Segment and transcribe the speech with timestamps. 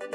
[0.00, 0.14] Hello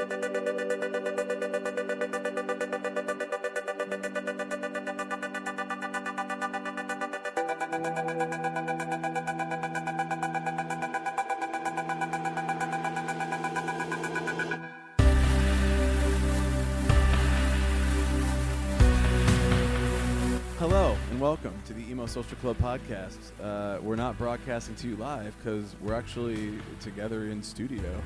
[21.10, 23.18] and welcome to the Emo Social Club podcast.
[23.42, 28.00] Uh, we're not broadcasting to you live because we're actually together in studio.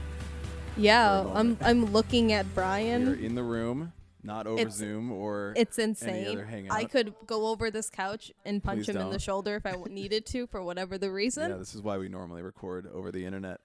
[0.79, 1.57] Yeah, I'm.
[1.61, 3.19] I'm looking at Brian.
[3.23, 3.93] in the room,
[4.23, 6.29] not over It's- Zoom or It's any insane.
[6.29, 6.77] other hangout.
[6.77, 9.21] I could go over this couch and punch Please him in the don't.
[9.23, 11.51] shoulder if I w- needed to for whatever the reason.
[11.51, 13.61] Yeah, this is why we normally record over the internet.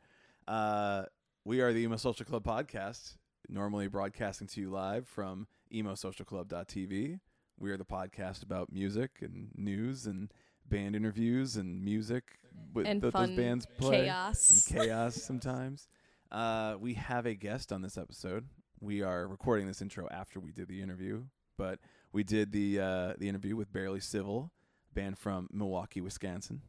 [0.47, 1.03] Uh,
[1.45, 7.19] we are the Emo Social Club podcast, normally broadcasting to you live from emosocialclub.tv.
[7.59, 10.31] We are the podcast about music and news and
[10.67, 12.39] band interviews and music
[12.73, 14.67] with and that fun those bands play chaos.
[14.71, 15.87] and chaos sometimes.
[16.33, 18.47] Uh, we have a guest on this episode.
[18.79, 21.23] We are recording this intro after we did the interview,
[21.57, 21.79] but
[22.11, 24.51] we did the uh, the interview with Barely Civil,
[24.93, 26.61] band from Milwaukee, Wisconsin.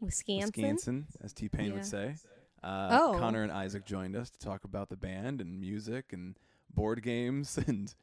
[0.00, 0.46] Wisconsin.
[0.56, 1.74] Wisconsin, as T Pain Yeah.
[1.74, 2.16] would say.
[2.62, 3.16] Uh, Oh.
[3.18, 6.36] Connor and Isaac joined us to talk about the band and music and
[6.74, 7.94] board games and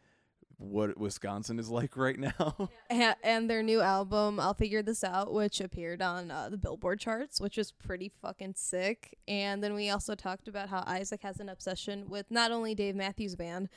[0.60, 2.70] what Wisconsin is like right now.
[2.92, 7.00] A- and their new album, I'll Figure This Out, which appeared on uh, the Billboard
[7.00, 9.18] charts, which was pretty fucking sick.
[9.28, 12.96] And then we also talked about how Isaac has an obsession with not only Dave
[12.96, 13.70] Matthews Band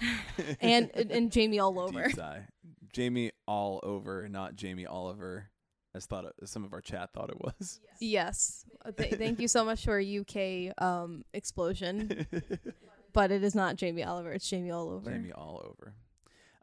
[0.60, 2.08] and and Jamie all over.
[2.92, 5.50] Jamie all over, not Jamie Oliver,
[5.94, 7.80] as thought as some of our chat thought it was.
[8.00, 8.64] Yes.
[8.84, 12.26] Uh, th- thank you so much for UK um, explosion.
[13.12, 14.32] but it is not Jamie Oliver.
[14.32, 15.10] It's Jamie all over.
[15.10, 15.94] Jamie all over.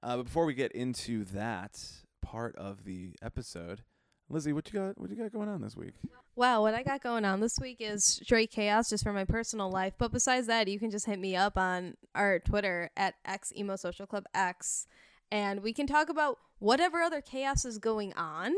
[0.05, 1.81] Uh, but before we get into that
[2.21, 3.81] part of the episode,
[4.29, 4.99] Lizzie, what you got?
[4.99, 5.93] What you got going on this week?
[6.35, 9.71] Wow, what I got going on this week is straight chaos just for my personal
[9.71, 9.93] life.
[9.97, 13.77] But besides that, you can just hit me up on our Twitter at X Emo
[13.77, 14.85] Social Club X,
[15.31, 18.53] and we can talk about whatever other chaos is going on.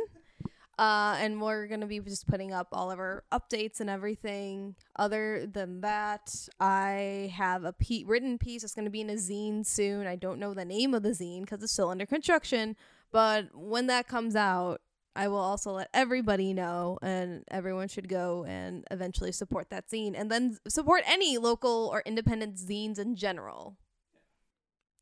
[0.78, 4.75] Uh, and we're gonna be just putting up all of our updates and everything.
[4.96, 9.66] Other than that, I have a pe- written piece that's gonna be in a zine
[9.66, 10.06] soon.
[10.06, 12.75] I don't know the name of the zine because it's still under construction.
[13.12, 14.81] But when that comes out,
[15.16, 20.13] I will also let everybody know, and everyone should go and eventually support that zine,
[20.16, 23.78] and then support any local or independent zines in general.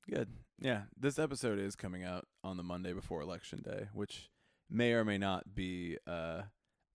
[0.10, 0.30] Good.
[0.58, 4.30] Yeah, this episode is coming out on the Monday before election day, which
[4.70, 6.42] may or may not be uh,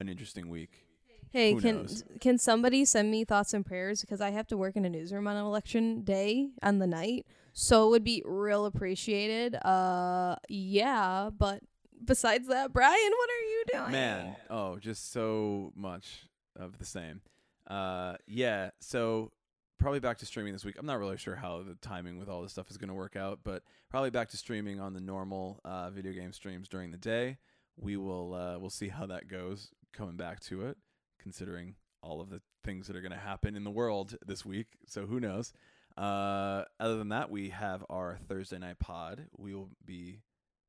[0.01, 0.85] an interesting week.
[1.33, 2.03] Hey, Who can knows?
[2.21, 5.29] can somebody send me thoughts and prayers because I have to work in a newsroom
[5.29, 9.55] on election day on the night, so it would be real appreciated.
[9.65, 11.61] Uh, yeah, but
[12.05, 13.93] besides that, Brian, what are you doing?
[13.93, 17.21] Man, oh, just so much of the same.
[17.69, 19.31] Uh, yeah, so
[19.79, 20.75] probably back to streaming this week.
[20.81, 23.15] I'm not really sure how the timing with all this stuff is going to work
[23.15, 26.99] out, but probably back to streaming on the normal uh, video game streams during the
[26.99, 27.39] day.
[27.81, 30.77] We will uh, we'll see how that goes coming back to it,
[31.19, 34.69] considering all of the things that are going to happen in the world this week.
[34.87, 35.53] So who knows?
[35.97, 39.27] Uh, other than that, we have our Thursday night pod.
[39.37, 40.21] We will be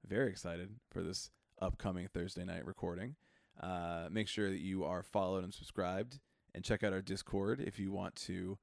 [0.07, 3.15] very excited for this upcoming Thursday night recording.
[3.61, 6.19] Uh, make sure that you are followed and subscribed,
[6.55, 8.57] and check out our Discord if you want to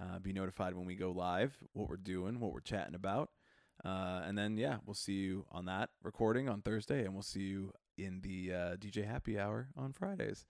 [0.00, 3.30] uh, be notified when we go live, what we're doing, what we're chatting about.
[3.84, 7.40] Uh, and then, yeah, we'll see you on that recording on Thursday, and we'll see
[7.40, 10.46] you in the uh, DJ Happy Hour on Fridays.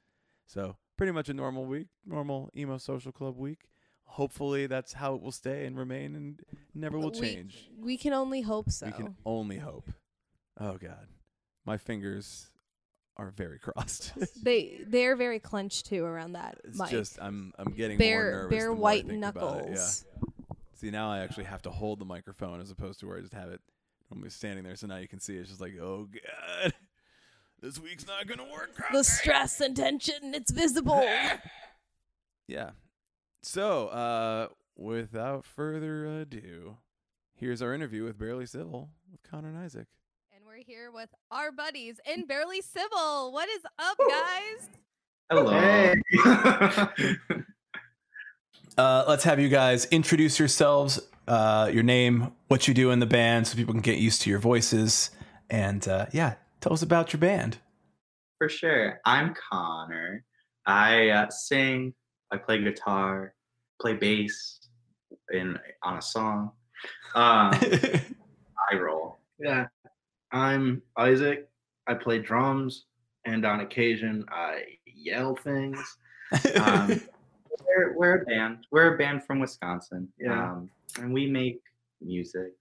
[0.46, 3.68] So, pretty much a normal week, normal emo social club week.
[4.06, 6.40] Hopefully, that's how it will stay and remain, and
[6.74, 7.70] never will We- change.
[7.78, 8.86] We can only hope so.
[8.86, 9.90] We can only hope.
[10.60, 11.08] Oh God,
[11.64, 12.48] my fingers
[13.16, 14.12] are very crossed.
[14.44, 16.90] They they're very clenched too around that it's mic.
[16.90, 18.50] just I'm I'm getting more bare nervous.
[18.58, 20.04] bare more white think about it, knuckles.
[20.04, 20.56] Yeah.
[20.74, 23.32] See now I actually have to hold the microphone as opposed to where I just
[23.34, 23.60] have it.
[24.12, 26.74] I'm standing there, so now you can see it's just like oh God,
[27.60, 28.70] this week's not gonna work.
[28.92, 31.06] The stress and tension, it's visible.
[32.46, 32.72] Yeah.
[33.42, 36.76] So, uh, without further ado,
[37.34, 39.86] here's our interview with Barely Civil with Connor and Isaac.
[40.34, 43.32] And we're here with our buddies in Barely Civil.
[43.32, 44.68] What is up, guys?
[45.30, 45.50] Hello.
[45.50, 47.16] Hey.
[48.76, 53.06] Uh, let's have you guys introduce yourselves, uh, your name, what you do in the
[53.06, 55.12] band, so people can get used to your voices,
[55.48, 57.58] and uh, yeah, tell us about your band.
[58.38, 58.98] For sure.
[59.04, 60.24] I'm Connor.
[60.64, 61.92] I uh, sing,
[62.32, 63.34] I play guitar,
[63.78, 64.60] play bass
[65.30, 66.52] in on a song.
[67.14, 67.50] Um,
[68.72, 69.18] I roll.
[69.38, 69.66] yeah,
[70.32, 71.50] I'm Isaac.
[71.86, 72.86] I play drums,
[73.26, 75.78] and on occasion I yell things.
[76.56, 77.02] Um,
[77.66, 78.66] we're, we're a band.
[78.70, 80.08] We're a band from Wisconsin.
[80.18, 80.52] Yeah.
[80.52, 81.60] Um, and we make
[82.00, 82.54] music.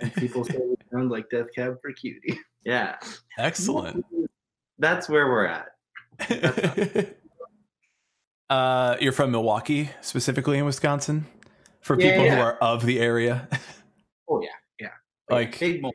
[0.00, 2.38] And people say we sound like Death Cab for Cutie.
[2.68, 2.96] Yeah.
[3.38, 4.04] Excellent.
[4.78, 5.68] That's where we're at.
[8.50, 11.24] uh, you're from Milwaukee, specifically in Wisconsin.
[11.80, 13.48] For Yeah, people who are of the area,
[14.28, 14.48] Oh yeah,
[14.78, 14.88] yeah.
[15.30, 15.92] like big, Mil-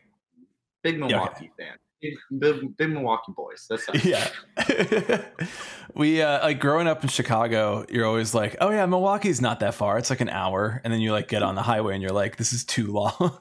[0.81, 1.14] big Yeah, okay.
[1.14, 1.78] Milwaukee fan.
[2.02, 3.68] Big, big, big Milwaukee boys.
[3.70, 4.04] That's us.
[4.04, 5.22] yeah
[5.94, 9.75] we uh like growing up in chicago you're always like oh yeah milwaukee's not that
[9.75, 12.12] far it's like an hour and then you like get on the highway and you're
[12.12, 13.38] like this is too long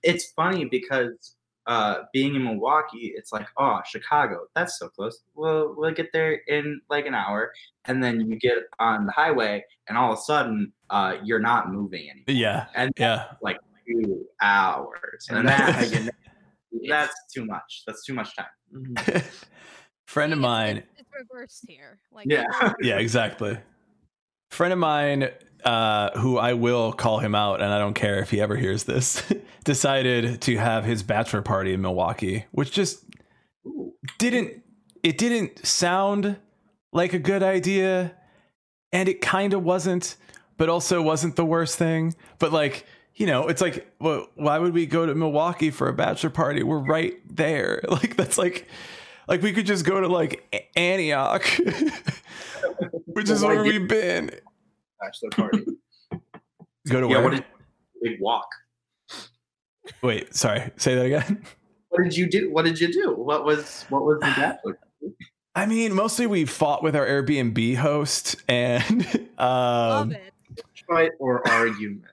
[0.02, 1.34] it's funny because
[1.66, 5.22] uh, being in Milwaukee, it's like, oh, Chicago, that's so close.
[5.34, 7.52] We'll we'll get there in like an hour,
[7.84, 11.70] and then you get on the highway, and all of a sudden, uh, you're not
[11.72, 12.24] moving anymore.
[12.28, 16.10] yeah And yeah like two hours, and that
[16.88, 17.82] that's too much.
[17.86, 18.94] That's too much time.
[20.06, 22.00] Friend of mine It's, it's reversed here.
[22.10, 22.44] Like Yeah.
[22.80, 23.56] yeah exactly
[24.52, 25.28] friend of mine
[25.64, 28.84] uh who i will call him out and i don't care if he ever hears
[28.84, 29.22] this
[29.64, 33.04] decided to have his bachelor party in milwaukee which just
[34.18, 34.62] didn't
[35.02, 36.36] it didn't sound
[36.92, 38.12] like a good idea
[38.92, 40.16] and it kind of wasn't
[40.56, 42.14] but also wasn't the worst thing.
[42.38, 45.92] But like you know it's like well, why would we go to milwaukee for a
[45.92, 46.62] bachelor party?
[46.62, 47.82] We're right there.
[47.88, 48.68] Like that's like
[49.26, 51.44] like we could just go to like antioch
[53.06, 54.30] which is Why where we've been
[55.00, 55.64] Bachelor party.
[56.88, 57.16] go to Yeah.
[57.16, 57.44] where What did
[58.02, 58.46] big walk?
[60.02, 61.42] wait sorry say that again
[61.88, 62.50] What did you do?
[62.52, 63.12] What did you do?
[63.14, 64.78] What was what was the bachelor?
[65.54, 70.32] i mean mostly we fought with our airbnb host and um it.
[70.88, 72.04] Fight or argument.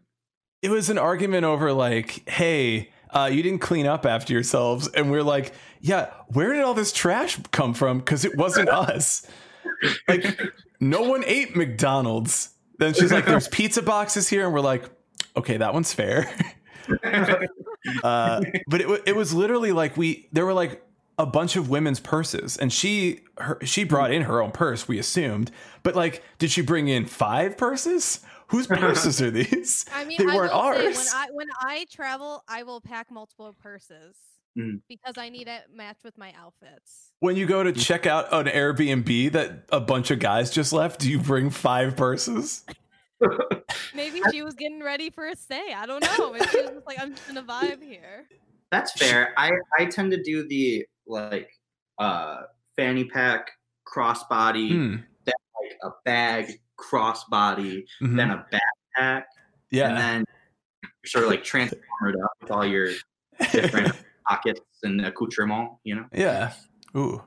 [0.61, 5.09] it was an argument over like, hey, uh, you didn't clean up after yourselves, and
[5.11, 7.97] we're like, yeah, where did all this trash come from?
[7.97, 9.25] Because it wasn't us.
[10.07, 10.25] Like,
[10.79, 12.49] no one ate McDonald's.
[12.77, 14.85] Then she's like, there's pizza boxes here, and we're like,
[15.35, 16.29] okay, that one's fair.
[18.03, 20.83] Uh, but it it was literally like we there were like
[21.17, 24.87] a bunch of women's purses, and she her, she brought in her own purse.
[24.87, 25.49] We assumed,
[25.83, 28.19] but like, did she bring in five purses?
[28.47, 29.85] Whose purses are these?
[29.93, 30.95] I mean, They I weren't will say, ours.
[30.97, 34.15] when I when I travel, I will pack multiple purses
[34.57, 34.81] Mm.
[34.89, 37.11] because I need it match with my outfits.
[37.19, 40.99] When you go to check out an Airbnb that a bunch of guys just left,
[40.99, 42.65] do you bring five purses?
[43.93, 45.73] Maybe she was getting ready for a stay.
[45.75, 46.31] I don't know.
[46.33, 48.25] Maybe she was just like, I'm just in a vibe here.
[48.71, 49.33] That's fair.
[49.37, 51.49] I I tend to do the like
[51.97, 52.41] uh
[52.75, 53.51] fanny pack
[53.87, 54.95] crossbody, Hmm.
[55.25, 58.15] like a bag crossbody, Mhm.
[58.17, 59.23] then a backpack,
[59.71, 59.89] Yeah.
[59.89, 60.25] and then
[61.05, 62.89] sort of like transform it up with all your
[63.51, 63.93] different
[64.29, 65.71] pockets and accoutrement.
[65.83, 66.53] You know, Yeah.
[66.95, 67.21] Ooh.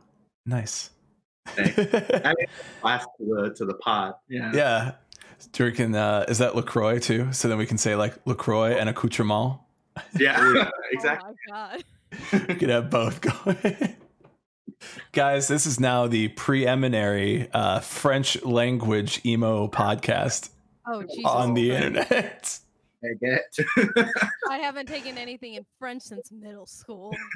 [0.46, 0.90] Nice.
[1.56, 2.34] I
[2.84, 4.14] last to the to the pod.
[4.28, 4.52] Yeah.
[4.54, 4.92] yeah.
[5.52, 7.32] Drinking uh is that LaCroix too?
[7.32, 9.58] So then we can say like LaCroix and accoutrement.
[10.18, 11.34] Yeah, exactly.
[11.52, 11.82] Oh my
[12.30, 12.48] god.
[12.48, 13.96] we could have both going.
[15.12, 20.50] Guys, this is now the preeminary uh, French language emo podcast
[20.86, 22.58] Oh on the internet.
[23.04, 23.54] I get.
[24.48, 27.14] I haven't taken anything in French since middle school.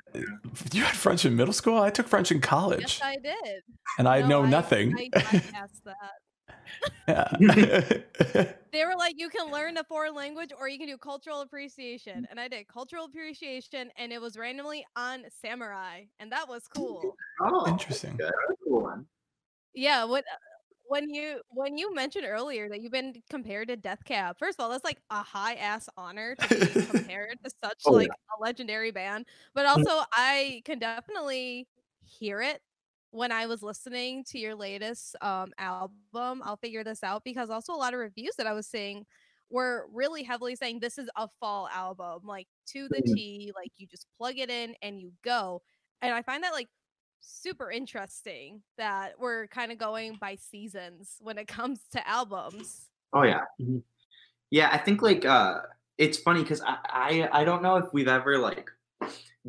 [0.72, 1.78] You had French in middle school?
[1.78, 2.80] I took French in college.
[2.80, 3.62] Yes, I did.
[3.98, 4.94] and I No, know nothing.
[4.96, 7.36] I, I that.
[7.40, 8.52] Yeah.
[8.72, 12.26] They were like, you can learn a foreign language or you can do cultural appreciation.
[12.30, 16.02] And I did cultural appreciation and it was randomly on samurai.
[16.18, 17.16] And that was cool.
[17.40, 18.16] Oh, Interesting.
[18.18, 19.06] That's a cool one.
[19.74, 20.24] Yeah, what
[20.88, 24.64] when you when you mentioned earlier that you've been compared to Death Cab, first of
[24.64, 28.40] all, that's like a high ass honor to be compared to such Oh, like a
[28.42, 29.26] legendary band.
[29.54, 31.68] But also I can definitely
[32.04, 32.62] hear it
[33.10, 36.42] when I was listening to your latest um album.
[36.44, 39.06] I'll figure this out because also a lot of reviews that I was seeing
[39.50, 43.16] were really heavily saying this is a fall album, like to the Mhm.
[43.16, 45.62] T, like you just plug it in and you go.
[46.02, 46.68] And I find that like
[47.20, 52.90] super interesting that we're kind of going by seasons when it comes to albums.
[53.12, 53.82] Oh yeah, Mhm.
[54.50, 54.68] yeah.
[54.72, 55.62] I think like uh,
[55.98, 56.78] it's funny because I,
[57.32, 58.70] I I don't know if we've ever like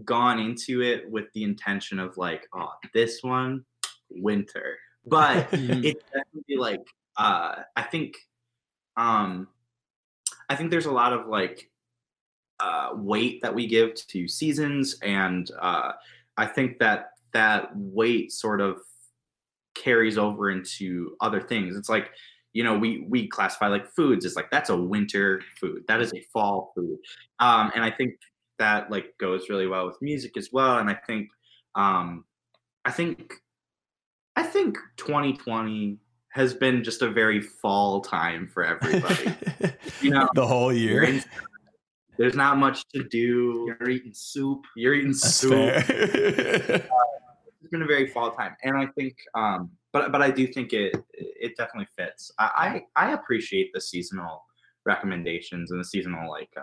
[0.06, 3.66] gone into it with the intention of like, oh, this one
[4.10, 6.86] winter, but it's definitely like
[7.18, 8.16] uh, I think
[8.96, 9.48] um,
[10.50, 11.70] I think there's a lot of like
[12.60, 15.94] uh, weight that we give to seasons, and uh,
[16.38, 18.78] I think that that weight sort of
[19.76, 21.76] carries over into other things.
[21.76, 22.12] It's like
[22.54, 26.14] you know we we classify like foods It's like that's a winter food, that is
[26.14, 26.98] a fall food,
[27.40, 28.16] um, and I think
[28.60, 30.80] that like goes really well with music as well.
[30.80, 31.30] And I think
[31.76, 32.26] um,
[32.86, 33.34] I think
[34.36, 35.98] I think 2020
[36.30, 39.36] has been just a very fall time for everybody.
[40.02, 41.22] you know, the whole year.
[42.18, 43.74] In- there's not much to do.
[43.80, 44.66] You're eating soup.
[44.76, 45.52] You're eating That's soup.
[45.86, 46.90] fair.
[47.60, 50.72] It's been a very fall time, and I think, um, but but I do think
[50.72, 52.32] it it definitely fits.
[52.40, 54.46] I I, I appreciate the seasonal
[54.86, 56.62] recommendations and the seasonal like uh,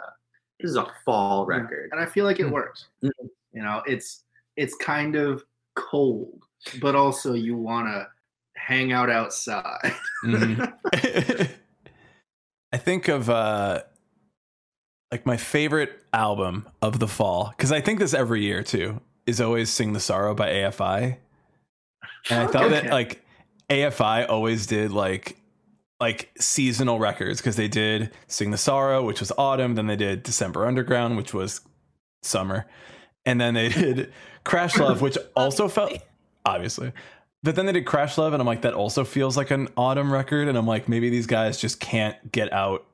[0.61, 1.91] this is a fall record.
[1.93, 2.53] and I feel like it Hmm.
[2.53, 2.87] works.
[3.03, 3.11] Mhm.
[3.53, 4.25] You know, it's
[4.57, 5.45] it's kind of
[5.77, 6.43] cold,
[6.81, 8.09] but also you want to
[8.57, 9.93] hang out outside.
[10.25, 10.73] Mhm.
[12.73, 13.83] I think of uh
[15.11, 19.41] like my favorite album of the fall because I think this every year too is
[19.41, 21.17] always "Sing the Sorrow" by AFI,
[22.31, 23.25] and I thought that like
[23.71, 25.37] AFI always did like
[26.01, 30.23] like seasonal records because they did "Sing the Sorrow," which was autumn, then they did
[30.23, 31.61] "December Underground," which was
[32.23, 32.67] summer,
[33.25, 34.13] and then they did
[34.45, 35.93] "Crash Love," which also felt
[36.45, 36.93] obviously.
[37.43, 40.11] But then they did Crash Love, and I'm like, that also feels like an autumn
[40.11, 40.49] record.
[40.49, 42.87] And I'm like, maybe these guys just can't get out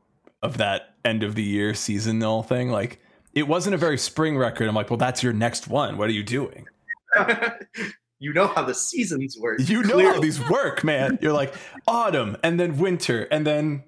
[0.42, 2.70] of that end of the year seasonal thing.
[2.70, 3.00] Like,
[3.34, 4.68] it wasn't a very spring record.
[4.68, 5.96] I'm like, well, that's your next one.
[5.96, 6.66] What are you doing?
[8.18, 9.58] you know how the seasons work.
[9.60, 10.14] You know clearly.
[10.14, 11.18] how these work, man.
[11.20, 11.54] You're like
[11.86, 13.84] autumn, and then winter, and then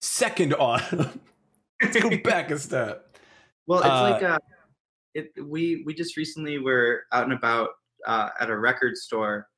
[0.00, 1.20] second autumn.
[1.82, 3.16] Let's go back a step.
[3.66, 4.38] Well, it's Uh, like uh,
[5.14, 7.70] it, we we just recently were out and about
[8.06, 9.48] uh, at a record store,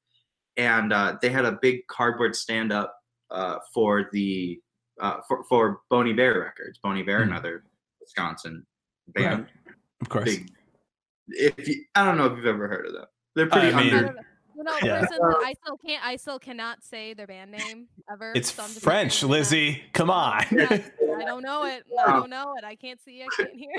[0.56, 2.94] and uh, they had a big cardboard stand up
[3.30, 4.60] uh, for the
[5.00, 6.78] uh, for for Bon Iver Records.
[6.82, 7.30] Bon Iver, Hmm.
[7.32, 7.64] another
[8.00, 8.64] Wisconsin
[9.08, 9.46] band.
[10.00, 10.24] Of course.
[10.24, 10.50] Big.
[11.28, 13.06] If you, I don't know if you've ever heard of them.
[13.34, 14.06] They're pretty I mean- I under.
[14.06, 14.22] don't know.
[14.56, 15.00] You know, Yeah.
[15.00, 16.06] personally, I still can't.
[16.06, 18.32] I still cannot say their band name ever.
[18.36, 19.82] It's so French, Lizzie.
[19.94, 20.44] Come on.
[20.52, 21.82] Yeah, I don't know it.
[22.06, 22.62] I don't know it.
[22.64, 23.22] I can't see.
[23.24, 23.72] I can't hear.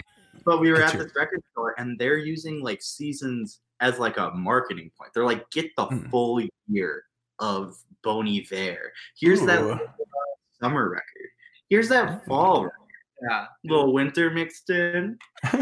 [0.44, 4.00] But we were Get at your- this record store, and they're using like seasons as
[4.00, 5.12] like a marketing point.
[5.14, 6.10] They're like, get the Mm.
[6.10, 7.04] full year
[7.40, 8.92] of Bon Iver.
[9.18, 9.80] Here's that Ooh.
[10.66, 11.30] Summer record.
[11.70, 12.74] Here's that fall record.
[13.30, 13.46] Yeah.
[13.64, 15.18] little winter mixed in.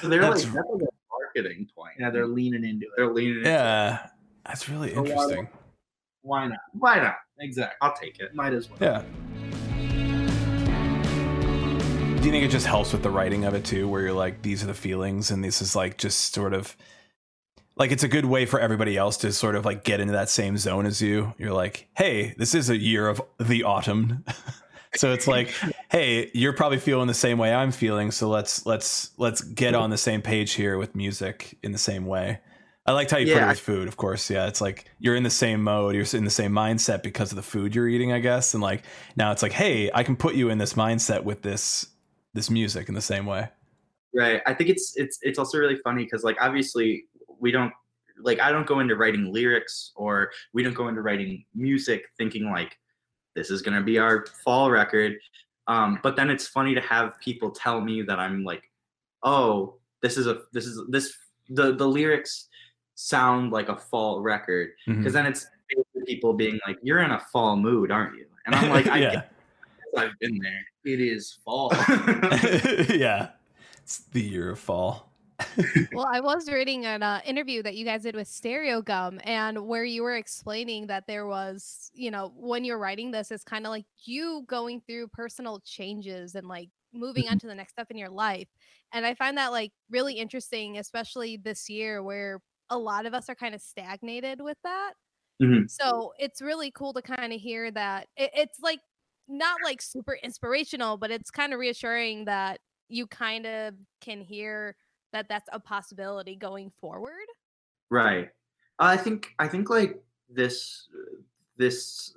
[0.00, 1.94] So they're That's- like that's like a marketing point.
[1.98, 2.92] Yeah, they're leaning into it.
[2.96, 3.38] they're leaning.
[3.38, 3.52] into it.
[3.52, 4.06] yeah.
[4.44, 5.48] That's really A lot of- interesting.
[6.22, 6.58] Why not?
[6.72, 7.16] Why not?
[7.38, 7.76] Exactly.
[7.80, 8.34] I'll take it.
[8.34, 8.78] Might as well.
[8.80, 9.02] Yeah.
[12.20, 14.42] Do you think it just helps with the writing of it too, where you're like,
[14.42, 16.76] these are the feelings, and this is like just sort of
[17.76, 20.28] like it's a good way for everybody else to sort of like get into that
[20.28, 21.34] same zone as you.
[21.38, 24.24] You're like, hey, this is a year of the autumn.
[24.94, 25.54] so it's like,
[25.90, 29.90] hey, you're probably feeling the same way I'm feeling, so let's let's let's get on
[29.90, 32.40] the same page here with music in the same way.
[32.84, 34.28] I liked how you put it with food, of course.
[34.28, 37.36] Yeah, it's like you're in the same mode, you're in the same mindset because of
[37.36, 38.54] the food you're eating, I guess.
[38.54, 38.82] And like
[39.14, 41.86] now it's like, hey, I can put you in this mindset with this
[42.34, 43.48] this music in the same way.
[44.14, 44.42] Right.
[44.46, 47.04] I think it's it's it's also really funny because like obviously
[47.42, 47.72] we don't
[48.22, 52.50] like I don't go into writing lyrics or we don't go into writing music thinking
[52.50, 52.78] like
[53.34, 55.16] this is gonna be our fall record.
[55.66, 58.62] Um, but then it's funny to have people tell me that I'm like,
[59.22, 61.14] oh, this is a this is this
[61.50, 62.48] the the lyrics
[62.94, 65.46] sound like a fall record because then it's
[66.06, 68.26] people being like, you're in a fall mood, aren't you?
[68.46, 69.12] And I'm like, I yeah.
[69.12, 69.24] guess
[69.96, 70.66] I've been there.
[70.84, 71.72] It is fall.
[72.88, 73.30] yeah.
[73.82, 75.11] It's the year of fall.
[75.92, 79.84] Well, I was reading an uh, interview that you guys did with Stereogum, and where
[79.84, 83.70] you were explaining that there was, you know, when you're writing this, it's kind of
[83.70, 87.98] like you going through personal changes and like moving on to the next step in
[87.98, 88.48] your life.
[88.92, 93.28] And I find that like really interesting, especially this year where a lot of us
[93.28, 94.94] are kind of stagnated with that.
[95.40, 95.66] Mhm.
[95.66, 98.80] So it's really cool to kind of hear that it, it's like
[99.28, 104.76] not like super inspirational, but it's kind of reassuring that you kind of can hear
[105.12, 107.26] that that's a possibility going forward.
[107.90, 108.30] Right.
[108.78, 110.88] I think I think like this
[111.56, 112.16] this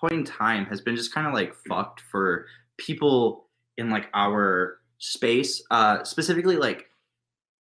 [0.00, 2.46] point in time has been just kind of like fucked for
[2.78, 5.62] people in like our space.
[5.70, 6.86] Uh specifically like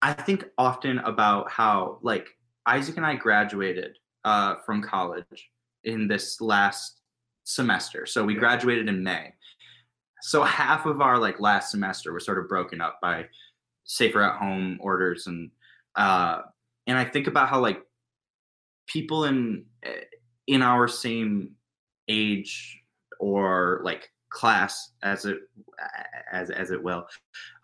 [0.01, 2.27] I think often about how like
[2.65, 5.50] Isaac and I graduated uh from college
[5.84, 7.01] in this last
[7.43, 8.05] semester.
[8.05, 9.34] So we graduated in May.
[10.22, 13.25] So half of our like last semester was sort of broken up by
[13.86, 15.52] safer at home orders and
[15.96, 16.42] uh
[16.88, 17.82] and I think about how like
[18.88, 20.02] people in eh,
[20.48, 21.52] in our same
[22.10, 22.82] age
[23.20, 25.38] or like class as it
[26.32, 27.06] as as it will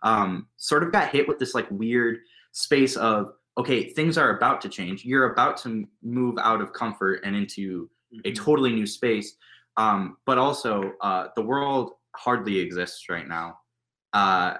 [0.02, 2.18] um sort of got hit with this like weird
[2.52, 5.04] space of okay things are about to change.
[5.04, 7.90] You're about to move out of comfort and into
[8.24, 9.36] a totally new space
[9.76, 13.58] um but also uh the world hardly exists right now.
[14.12, 14.54] Uh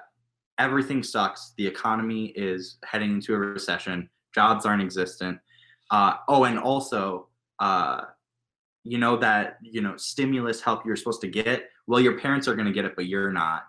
[0.60, 1.54] everything sucks.
[1.56, 4.08] The economy is heading into a recession.
[4.34, 5.38] Jobs aren't existent.
[5.90, 7.26] Uh, oh, and also
[7.58, 8.02] uh
[8.84, 11.64] you know that you know stimulus help you're supposed to get?
[11.86, 13.64] Well your parents are going to get it but you're not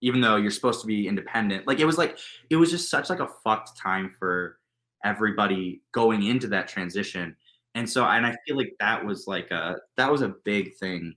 [0.00, 1.66] even though you're supposed to be independent.
[1.66, 2.18] Like it was like
[2.50, 4.58] it was just such like a fucked time for
[5.04, 7.36] everybody going into that transition.
[7.74, 11.14] And so and i feel like that was like a that was a big thing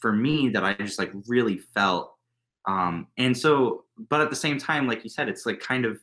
[0.00, 2.17] for me that i just like really felt
[2.68, 5.98] um and so but at the same time like you said it's like kind of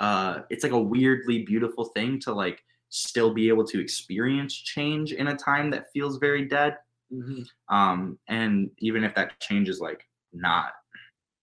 [0.00, 5.12] uh it's like a weirdly beautiful thing to like still be able to experience change
[5.12, 6.76] in a time that feels very dead
[7.12, 7.44] Mhm.
[7.68, 10.72] um and even if that change is like not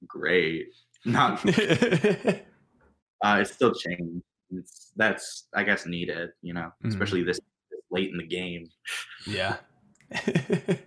[0.08, 0.68] great
[1.06, 1.44] not
[3.24, 4.22] uh it's still change
[4.52, 6.88] it's that's i guess needed you know Mhm.
[6.90, 7.40] especially this,
[7.72, 8.70] this late in the game
[9.26, 9.58] yeah.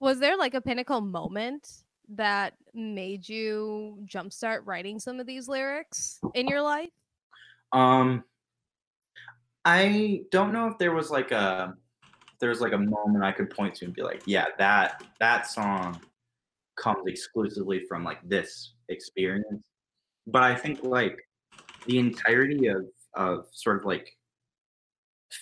[0.00, 1.68] Was there like a pinnacle moment
[2.10, 6.90] that made you jumpstart writing some of these lyrics in your life?
[7.72, 8.24] um
[9.64, 11.74] i don't know if there was like a
[12.40, 15.46] there was like a moment i could point to and be like yeah that that
[15.46, 16.00] song
[16.76, 19.66] comes exclusively from like this experience
[20.26, 21.18] but i think like
[21.86, 22.84] the entirety of
[23.14, 24.16] of sort of like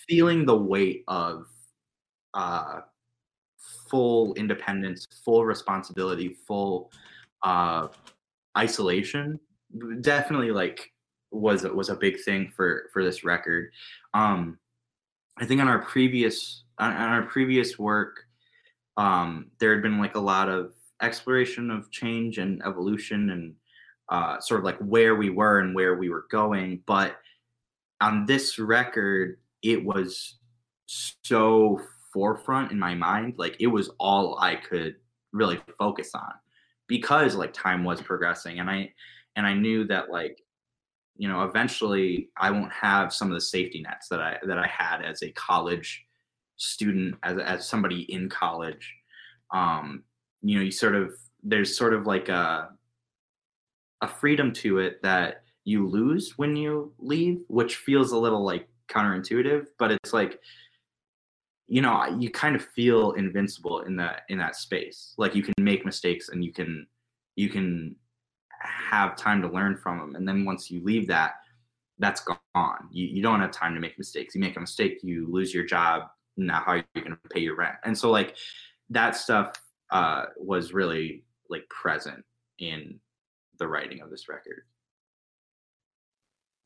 [0.07, 1.45] feeling the weight of
[2.33, 2.79] uh
[3.89, 6.91] full independence full responsibility full
[7.43, 7.87] uh
[8.57, 9.39] isolation
[10.01, 10.91] definitely like
[11.31, 13.71] was was a big thing for for this record.
[14.13, 14.57] Um
[15.39, 18.23] i think on our previous on, on our previous work
[18.97, 23.53] um there had been like a lot of exploration of change and evolution and
[24.09, 27.17] uh sort of like where we were and where we were going but
[28.01, 30.37] on this record it was
[30.87, 31.79] so
[32.17, 34.95] forefront in my mind like it was all i could
[35.33, 36.31] really focus on
[36.87, 38.91] because like time was progressing and i
[39.35, 40.41] and i knew that like
[41.15, 44.65] you know eventually i won't have some of the safety nets that i that i
[44.67, 46.07] had as a college
[46.57, 48.93] student as as somebody in college.
[49.53, 50.03] Um
[50.41, 52.69] you know you sort of there's sort of like a
[54.01, 58.67] a freedom to it that you lose when you leave which feels a little like
[58.89, 60.39] counterintuitive but it's like
[61.67, 65.13] you know you kind of feel invincible in that in that space.
[65.17, 66.87] Like you can make mistakes and you can
[67.35, 67.95] you can
[68.61, 71.35] have time to learn from them and then once you leave that
[71.99, 72.89] that's gone.
[72.91, 74.35] You, you don't have time to make mistakes.
[74.35, 76.03] You make a mistake you lose your job
[76.37, 77.75] now how are you going to pay your rent.
[77.83, 78.35] And so like
[78.89, 79.53] that stuff
[79.89, 82.23] uh was really like present
[82.59, 82.99] in
[83.59, 84.63] the writing of this record.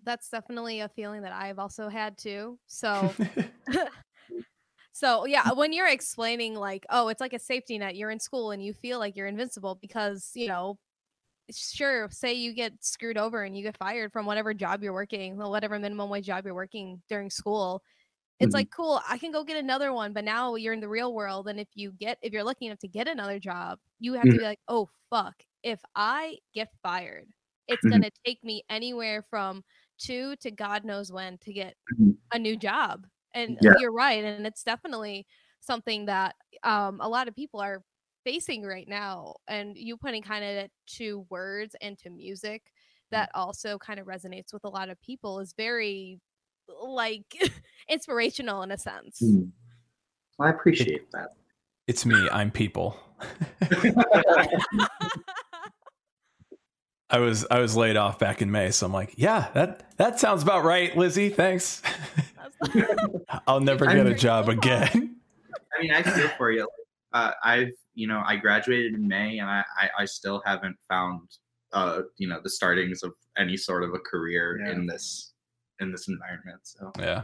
[0.03, 2.59] That's definitely a feeling that I've also had too.
[2.67, 3.13] So
[4.95, 8.51] So yeah, when you're explaining like, oh, it's like a safety net, you're in school
[8.51, 10.77] and you feel like you're invincible because, you know,
[11.51, 15.37] sure, say you get screwed over and you get fired from whatever job you're working,
[15.37, 17.83] whatever minimum wage job you're working during school.
[18.39, 18.55] It's Mhm.
[18.55, 21.47] like, cool, I can go get another one, but now you're in the real world
[21.49, 24.33] and if you get if you're lucky enough to get another job, you have to
[24.33, 24.39] Mhm.
[24.39, 25.43] be like, "Oh, fuck.
[25.63, 27.29] If I get fired,
[27.67, 28.01] it's Mhm.
[28.01, 29.63] going to take me anywhere from
[29.99, 32.21] 2 to God knows when to get Mhm.
[32.33, 33.73] a new job." And Yeah.
[33.79, 35.25] you're right, and it's definitely
[35.59, 37.83] something that um, a lot of people are
[38.23, 39.35] facing right now.
[39.47, 42.63] And you putting kind of to words and to music
[43.11, 46.19] that also kind of resonates with a lot of people is very
[46.81, 47.25] like
[47.89, 49.19] inspirational in a sense.
[49.21, 49.51] Mm.
[50.37, 51.33] Well, i appreciate that
[51.87, 52.29] it's me.
[52.31, 52.97] I'm people.
[57.09, 60.19] I was I was laid off back in May, so I'm like, yeah, that that
[60.19, 61.29] sounds about right, Lizzie.
[61.29, 61.81] Thanks.
[63.47, 65.15] I'll never get a job again.
[65.77, 66.67] I mean, I feel for you.
[67.13, 71.21] Uh, I've, you know, I graduated in May, and I, I, I still haven't found,
[71.73, 74.71] uh, you know, the startings of any sort of a career Yeah.
[74.73, 75.33] in this,
[75.79, 76.59] in this environment.
[76.63, 77.23] So, Yeah.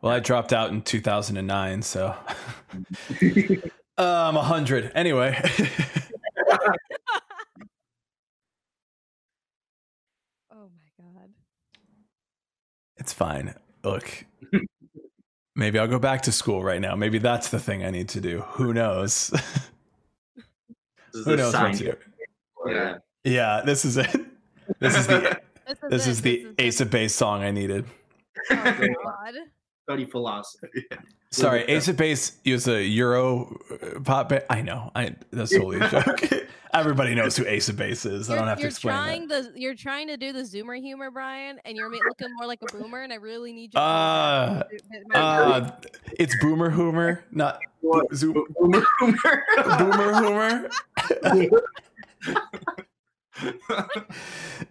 [0.00, 2.14] Well, I dropped out in 2009, so
[3.98, 4.92] um 100.
[4.94, 5.40] Anyway.
[10.50, 11.30] oh my god.
[12.98, 13.54] it's fine.
[13.84, 14.24] Look.
[15.56, 16.96] Maybe I'll go back to school right now.
[16.96, 18.40] Maybe that's the thing I need to do.
[18.40, 19.30] Who knows?
[21.12, 21.96] Who knows what sign to do?
[22.66, 22.94] Yeah.
[23.22, 24.10] Yeah, this is it.
[24.80, 25.40] This is the
[25.88, 26.54] this is it, the it.
[26.58, 27.84] Ace of Base song I needed.
[28.50, 29.34] Oh god.
[29.84, 30.86] Study philosophy.
[31.30, 31.72] Sorry, with that.
[31.72, 34.44] Ace of Base is a Euro uh, pop band.
[34.50, 34.90] I know.
[34.94, 36.20] I that's totally a joke.
[36.74, 38.28] Everybody knows who Ace of Base is.
[38.28, 39.54] I You're, don't have to you're explain trying that.
[39.54, 42.66] the you're trying to do the zoomer humor, Brian, and you're looking more like a
[42.76, 43.78] boomer, and I really need you.
[43.78, 44.78] to Uh, do.
[45.14, 45.70] Uh,
[46.18, 48.12] it's Boomer humor, not What?
[48.14, 49.44] Zoom, Boomer, humor.
[49.78, 50.70] Boomer Hoomer.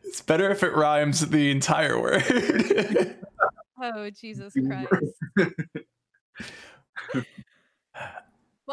[0.03, 3.15] it's better if it rhymes the entire word.
[3.81, 5.15] oh Jesus Christ!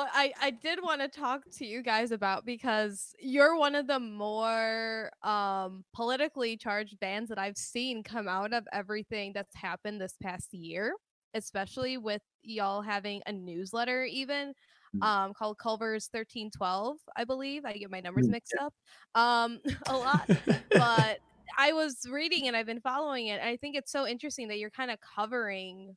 [0.00, 3.86] Well, I, I did want to talk to you guys about because you're one of
[3.86, 10.00] the more um, politically charged bands that I've seen come out of everything that's happened
[10.00, 10.94] this past year,
[11.34, 14.54] especially with y'all having a newsletter even
[14.94, 15.02] Mm.
[15.02, 17.66] um, called Culver's 1312, I believe.
[17.66, 18.72] I get my numbers Mm, mixed up
[19.14, 20.30] um, a lot,
[20.78, 21.18] but
[21.58, 23.40] I was reading and I've been following it.
[23.40, 25.96] And I think it's so interesting that you're kind of covering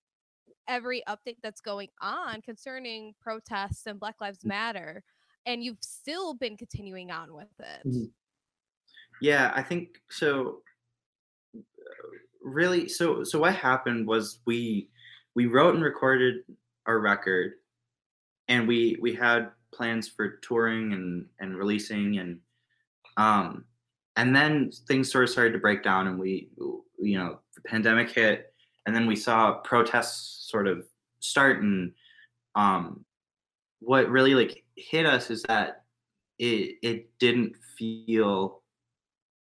[0.68, 5.04] every update that's going on concerning protests and Black Lives Matter,
[5.46, 7.86] and you've still been continuing on with it.
[7.86, 8.14] Mhm.
[9.22, 10.64] Yeah, I think so.
[12.42, 14.90] Really, so so what happened was we
[15.34, 16.44] we wrote and recorded
[16.86, 17.54] our record,
[18.48, 22.42] and we we had plans for touring and and releasing and
[23.18, 23.66] um
[24.18, 26.50] and then things sort of started to break down and we
[27.00, 28.53] you know the pandemic hit
[28.86, 30.86] and then we saw protests sort of
[31.20, 31.94] start and
[32.56, 33.06] um
[33.80, 35.84] what really like hit us is that
[36.40, 38.62] it it didn't feel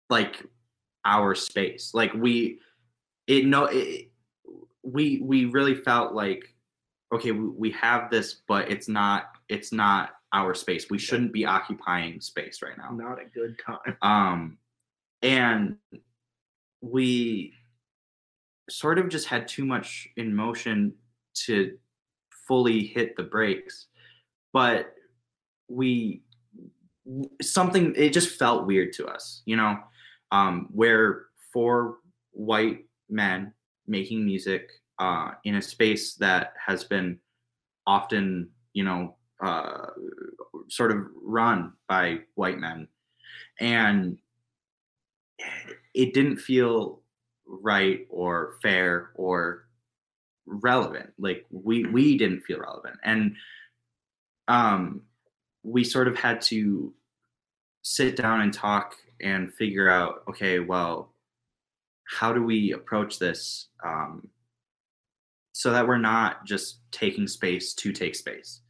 [0.09, 0.43] like
[1.05, 1.91] our space.
[1.93, 2.59] Like we
[3.27, 4.11] it no it,
[4.83, 6.53] we we really felt like
[7.13, 10.89] okay we, we have this but it's not it's not our space.
[10.89, 12.91] We shouldn't be occupying space right now.
[12.91, 13.97] Not a good time.
[14.01, 14.57] um
[15.21, 15.77] and
[16.81, 17.53] we
[18.69, 20.93] sort of just had too much in motion
[21.33, 21.77] to
[22.47, 23.87] fully hit the brakes
[24.53, 24.93] but
[25.67, 26.21] we
[27.41, 29.77] something it just felt weird to us you know?
[30.31, 31.97] Um where four
[32.31, 33.53] white men
[33.87, 37.19] making music uh in a space that has been
[37.87, 39.87] often you know uh
[40.69, 42.87] sort of run by white men.
[43.59, 44.17] And
[45.93, 46.98] it didn't feel
[47.49, 49.65] right or fair or
[50.45, 51.13] relevant.
[51.17, 52.97] Like we we didn't feel relevant.
[53.03, 53.35] And
[54.47, 55.01] um
[55.63, 56.93] we sort of had to
[57.81, 61.13] sit down and talk and figure out okay well
[62.05, 64.27] how do we approach this um
[65.51, 68.61] so that we're not just taking space to take space.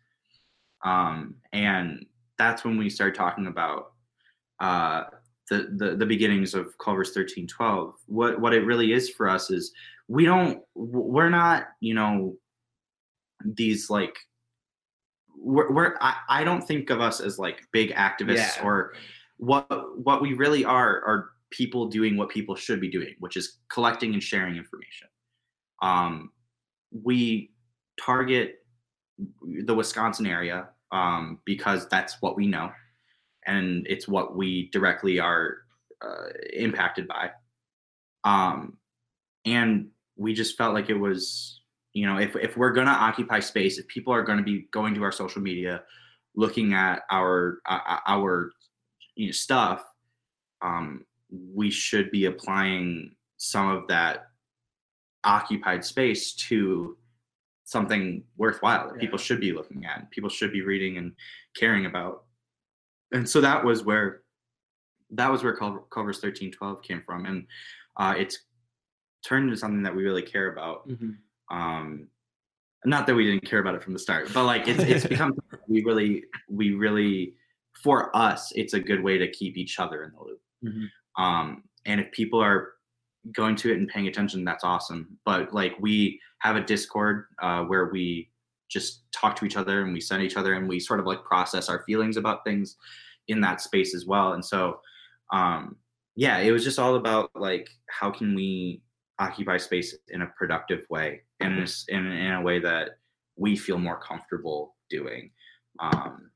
[0.83, 2.05] Um and
[2.37, 3.93] that's when we started talking about
[4.59, 5.03] uh
[5.49, 7.95] the, the the beginnings of Culver's thirteen twelve.
[8.05, 9.71] What what it really is for us is
[10.07, 12.35] we don't we're not you know
[13.43, 14.15] these like
[15.35, 18.63] we're, we're I, I don't think of us as like big activists Yeah.
[18.63, 18.93] or
[19.37, 19.67] what
[20.03, 24.13] what we really are are people doing what people should be doing, which is collecting
[24.13, 25.07] and sharing information.
[25.81, 26.31] Um,
[26.91, 27.51] we
[27.99, 28.55] target
[29.65, 32.71] the Wisconsin area um, because that's what we know
[33.49, 35.57] and it's what we directly are
[36.01, 37.31] uh, impacted by.
[38.23, 38.77] Um,
[39.45, 41.61] and we just felt like it was,
[41.93, 45.03] you know, if if we're gonna occupy space, if people are gonna be going to
[45.03, 45.81] our social media,
[46.35, 48.51] looking at our uh, our
[49.15, 49.83] you know, stuff,
[50.61, 51.03] um,
[51.53, 54.27] we should be applying some of that
[55.23, 56.97] occupied space to
[57.63, 59.01] something worthwhile that Yeah.
[59.01, 61.13] people should be looking at, people should be reading and
[61.55, 62.25] caring about
[63.11, 64.21] and so that was where
[65.11, 67.45] that was where Culver, Culver's thirteen twelve came from, and
[67.97, 68.39] uh, it's
[69.25, 70.89] turned into something that we really care about.
[71.51, 72.07] Um,
[72.85, 75.33] not that we didn't care about it from the start, but like it's it's become
[75.67, 77.35] we really we really
[77.83, 80.41] for us it's a good way to keep each other in the loop.
[80.63, 80.89] Mhm.
[81.21, 82.73] Um, and if people are
[83.33, 85.17] going to it and paying attention, that's awesome.
[85.25, 88.28] But like we have a Discord uh, where we
[88.69, 91.23] just talk to each other and we send each other and we sort of like
[91.23, 92.77] process our feelings about things
[93.27, 94.33] in that space as well.
[94.33, 94.79] And so,
[95.33, 95.75] um,
[96.15, 98.81] yeah, it was just all about like how can we
[99.19, 102.91] occupy space in a productive way and in a, s- in, in a way that
[103.35, 105.31] we feel more comfortable doing.
[105.79, 106.31] Um,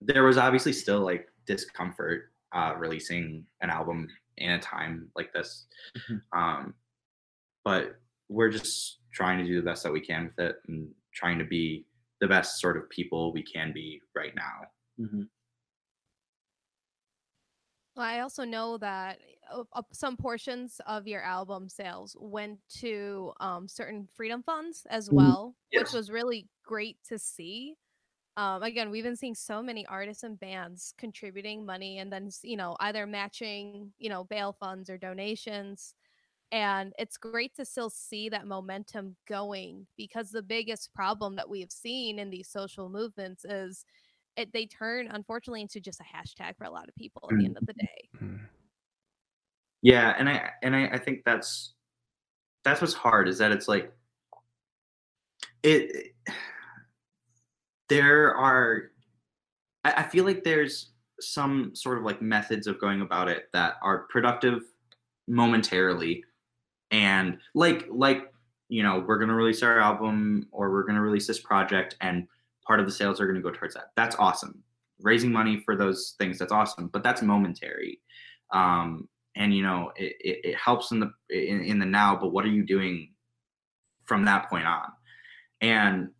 [0.00, 5.66] there was obviously still like discomfort uh, releasing an album in a time like this,
[6.10, 6.20] Mhm.
[6.36, 6.74] um,
[7.64, 7.96] but
[8.28, 11.44] we're just trying to do the best that we can with it and trying to
[11.44, 11.86] be
[12.20, 14.62] the best sort of people we can be right now.
[15.00, 15.28] Mhm.
[17.96, 23.32] Well, I also know that uh, uh, some portions of your album sales went to
[23.40, 25.34] um, certain freedom funds as Mhm.
[25.34, 25.88] well, Yes.
[25.88, 27.76] which was really great to see.
[28.36, 32.56] Um, again, we've been seeing so many artists and bands contributing money and then, you
[32.56, 35.94] know, either matching, you know, bail funds or donations.
[36.52, 41.60] And it's great to still see that momentum going because the biggest problem that we
[41.60, 43.84] have seen in these social movements is
[44.36, 47.44] it, they turn, unfortunately, into just a hashtag for a lot of people at the
[47.44, 47.86] end of the mm-hmm.
[47.86, 48.24] day.
[48.24, 48.44] Mm-hmm.
[49.82, 51.74] Yeah, and I and I, I think that's
[52.64, 53.92] that's what's hard is that it's like
[55.62, 56.14] it
[57.88, 58.90] there are
[59.84, 63.74] I, I feel like there's some sort of like methods of going about it that
[63.82, 64.62] are productive
[65.28, 66.24] momentarily
[66.90, 68.32] and like like
[68.68, 71.96] you know we're going to release our album or we're going to release this project
[72.00, 72.26] and
[72.66, 73.90] part of the sales are going to go towards that.
[73.96, 74.62] That's awesome.
[75.00, 78.00] Raising money for those things that's awesome but that's momentary.
[78.52, 82.32] Um and you know it, it, it helps in the in, in the now but
[82.32, 83.10] what are you doing
[84.04, 84.88] from that point on?
[85.60, 86.10] And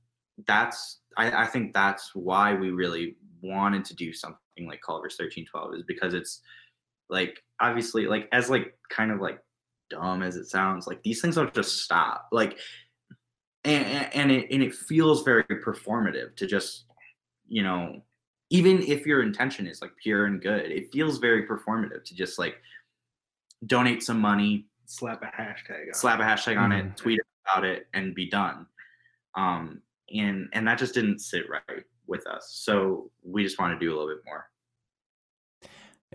[0.46, 5.74] that's I, I think that's why we really wanted to do something like Culver's 1312
[5.74, 6.40] is because it's
[7.08, 9.38] like obviously like as like kind of like
[9.90, 12.58] dumb as it sounds like these things don't just stop like
[13.64, 16.84] and, and it and it feels very performative to just
[17.48, 18.02] you know
[18.50, 22.38] even if your intention is like pure and good it feels very performative to just
[22.38, 22.56] like
[23.66, 25.88] donate some money Slap a hashtag.
[25.88, 25.94] On.
[25.94, 26.90] slap a hashtag on Mhm.
[26.90, 28.66] it tweet about it and be done
[29.34, 29.80] um
[30.14, 33.90] and and that just didn't sit right with us so we just want to do
[33.90, 34.46] a little bit more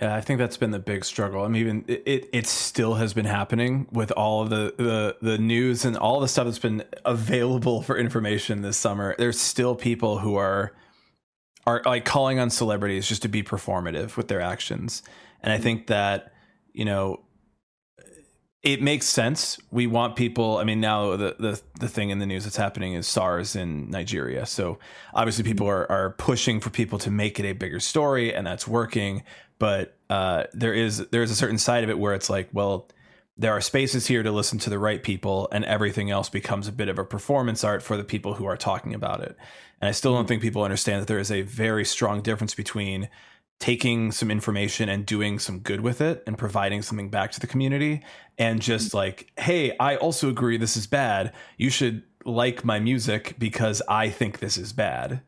[0.01, 1.43] Yeah, I think that's been the big struggle.
[1.43, 5.37] I mean, even it, it, still has been happening with all of the, the the
[5.37, 9.13] news and all the stuff that's been available for information this summer.
[9.17, 10.73] There's still people who are
[11.67, 15.03] are like calling on celebrities just to be performative with their actions,
[15.43, 16.31] and I think that
[16.71, 17.19] you know
[18.61, 19.57] it makes sense.
[19.71, 20.57] We want people.
[20.57, 23.89] I mean, now the the the thing in the news that's happening is SARS in
[23.89, 24.45] Nigeria.
[24.45, 24.79] So
[25.13, 28.67] obviously, people are are pushing for people to make it a bigger story, and that's
[28.67, 29.23] working.
[29.59, 32.89] But uh, there is there is a certain side of it where it's like, well,
[33.37, 36.73] there are spaces here to listen to the right people, and everything else becomes a
[36.73, 39.37] bit of a performance art for the people who are talking about it.
[39.79, 43.07] And I still don't think people understand that there is a very strong difference between
[43.59, 47.47] taking some information and doing some good with it and providing something back to the
[47.47, 48.01] community
[48.37, 51.33] and just like hey i also agree this is bad.
[51.57, 55.21] You should like my music because i think this is bad.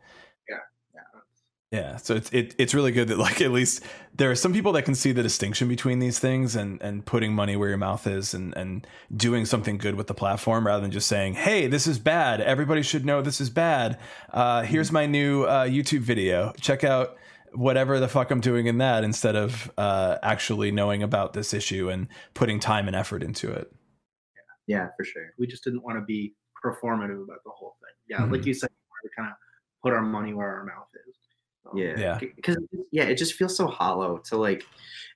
[0.49, 0.55] Yeah
[0.95, 1.79] Yeah.
[1.79, 1.95] Yeah.
[1.97, 3.83] so it's it, it's really good that like at least
[4.15, 7.33] there are some people that can see the distinction between these things and and putting
[7.33, 10.91] money where your mouth is and and doing something good with the platform rather than
[10.91, 12.39] just saying hey this is bad.
[12.39, 13.99] Everybody should know this is bad.
[14.31, 16.53] Uh, here's my new uh, youtube video.
[16.61, 17.17] Check out
[17.53, 21.89] whatever the fuck i'm doing in that instead of uh, actually knowing about this issue
[21.89, 23.71] and putting time and effort into it
[24.67, 26.33] yeah for sure We just didn't want to be
[26.63, 27.95] performative about the whole thing.
[28.07, 28.31] Yeah, Mhm.
[28.33, 28.69] like you said,
[29.03, 29.35] we kind of
[29.83, 31.15] put our money where our mouth is.
[31.63, 32.19] So, yeah Yeah.
[32.35, 32.57] because
[32.91, 34.63] yeah it just feels so hollow to like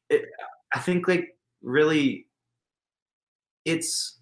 [0.10, 0.26] it,
[0.74, 2.28] i think like really
[3.65, 4.19] it's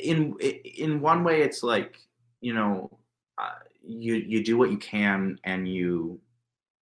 [0.00, 1.96] in in one way it's like
[2.40, 2.90] you know
[3.86, 6.20] you you do what you can and you,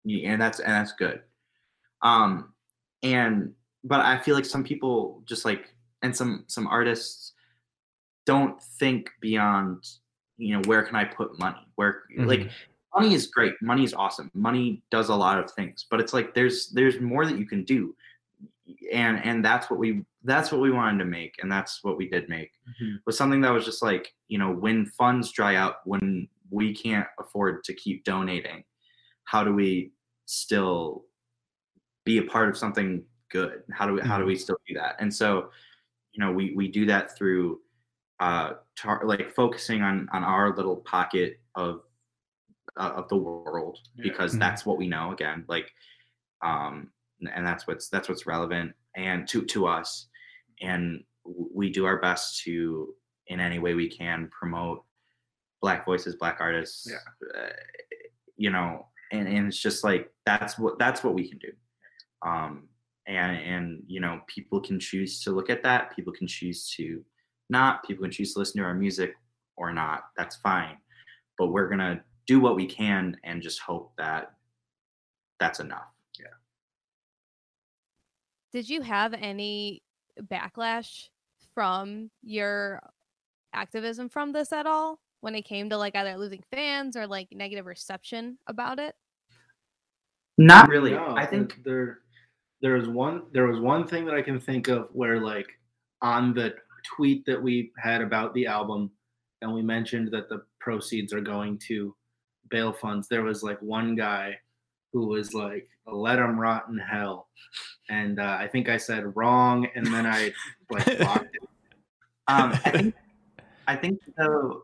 [0.04, 1.21] you and that's and that's good.
[2.01, 2.54] Um
[3.04, 5.73] and but i feel like some people just like
[6.04, 7.34] and some some artists
[8.27, 9.88] don't think beyond
[10.38, 11.58] you know where can i put money?
[11.75, 12.51] Where like
[12.95, 13.54] money is great.
[13.62, 14.30] Money is awesome.
[14.34, 17.63] Money does a lot of things but it's like there's there's more that you can
[17.63, 17.95] do.
[18.93, 22.08] And and that's what we that's what we wanted to make and that's what we
[22.08, 22.51] did make.
[22.80, 22.99] Mhm.
[23.06, 27.08] was something that was just like you know when funds dry out when we can't
[27.20, 28.64] afford to keep donating
[29.24, 29.92] how do we
[30.26, 31.06] still
[32.06, 33.64] be a part of something good?
[33.72, 34.96] How do we how do we still do that?
[35.00, 35.50] And so
[36.12, 37.62] you know we we do that through
[38.20, 41.82] uh tar- like focusing on on our little pocket of
[42.78, 44.40] uh, of the world because Mhm.
[44.40, 45.72] that's what we know again like
[46.42, 46.92] um
[47.34, 50.08] and that's what's that's what's relevant and to to us.
[50.62, 52.96] And we do our best to
[53.28, 54.84] in any way we can promote
[55.62, 57.39] black voices black artists Yeah.
[57.41, 57.50] uh,
[58.38, 61.52] you know and, and it's just like that's what that's what we can do
[62.28, 62.67] um
[63.08, 67.04] and and you know people can choose to look at that people can choose to
[67.50, 69.13] not people can choose to listen to our music
[69.58, 70.78] or not that's fine
[71.38, 74.34] but we're gonna do what we can and just hope that
[75.39, 75.88] that's enough
[76.19, 76.28] Yeah.
[78.52, 79.82] Did you have any
[80.19, 81.08] backlash
[81.54, 82.82] from your
[83.54, 87.30] activism from this at all when it came to like either losing fans or like
[87.32, 88.96] negative reception about it?
[90.38, 92.00] not really No, i think there
[92.62, 95.48] there was one there was one thing that I can think of where like
[96.02, 96.56] on the
[96.96, 98.92] tweet that we had about the album
[99.42, 101.96] and we mentioned that the proceeds are going to
[102.50, 104.38] bail funds there was like one guy
[104.94, 107.28] who was like let them rot in hell
[107.90, 110.32] and uh, I think I said wrong and then I
[110.70, 111.42] like blocked it.
[112.28, 112.96] um, I think
[113.68, 114.64] I think though,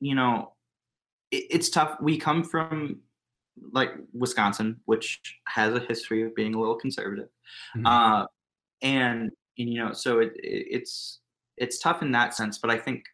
[0.00, 0.52] you know,
[1.30, 1.96] it, it's tough.
[2.00, 3.00] We come from
[3.72, 7.28] like Wisconsin, which has a history of being a little conservative,
[7.76, 7.86] Mhm.
[7.86, 8.26] uh,
[8.82, 11.20] and, and you know, so it, it it's
[11.56, 12.58] it's tough in that sense.
[12.58, 13.04] But I think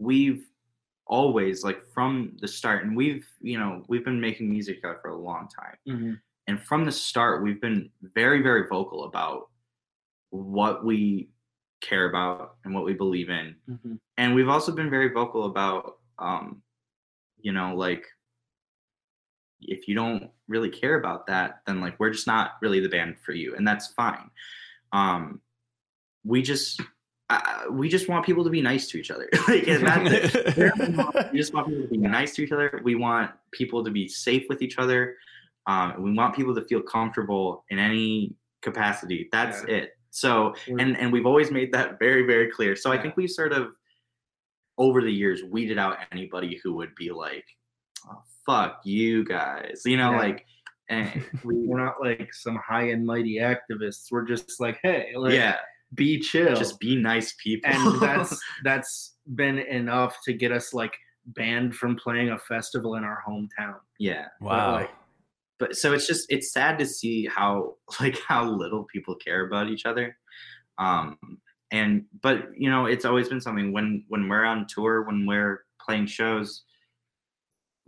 [0.00, 0.44] we've
[1.06, 5.16] always like from the start, and we've you know we've been making music for a
[5.16, 6.12] long time, Mm-hmm.
[6.48, 9.48] and from the start we've been very very vocal about
[10.30, 11.30] what we
[11.80, 13.94] care about and what we believe in Mm-hmm.
[14.18, 16.62] and we've also been very vocal about um
[17.40, 18.06] you know like
[19.60, 23.16] if you don't really care about that then like we're just not really the band
[23.24, 24.30] for you and that's fine.
[24.92, 25.40] Um
[26.24, 26.80] we just
[27.30, 29.28] uh, we just want people to be nice to each other.
[29.48, 31.32] Like and that's it.
[31.32, 32.80] we just want people to be nice to each other.
[32.82, 35.16] We want people to be safe with each other.
[35.66, 39.28] Um and we want people to feel comfortable in any capacity.
[39.30, 39.74] That's Yeah.
[39.76, 39.98] it.
[40.10, 42.74] So and and we've always made that very very clear.
[42.76, 43.72] So i think we've sort of
[44.78, 47.44] over the years weeded out anybody who would be like
[48.08, 50.18] oh, fuck you guys you know Yeah.
[50.18, 50.46] like
[50.90, 54.06] and We're not like some high and mighty activists.
[54.10, 55.56] We're just like, hey, like, yeah
[55.94, 56.54] be chill.
[56.56, 60.94] just be nice people and that's that's been enough to get us like
[61.26, 63.76] banned from playing a festival in our hometown.
[63.98, 64.72] yeah wow.
[64.72, 64.90] like-
[65.58, 69.68] but so it's just it's sad to see how like how little people care about
[69.68, 70.16] each other
[70.78, 71.18] um
[71.70, 75.64] and but you know it's always been something when when we're on tour when we're
[75.80, 76.64] playing shows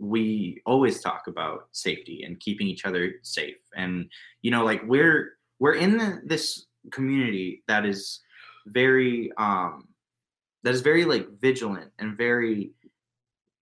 [0.01, 3.57] we always talk about safety and keeping each other safe.
[3.75, 4.09] And
[4.41, 8.19] you know like we're we're in the, this community that is
[8.65, 9.87] very um
[10.63, 12.71] that is very like vigilant and very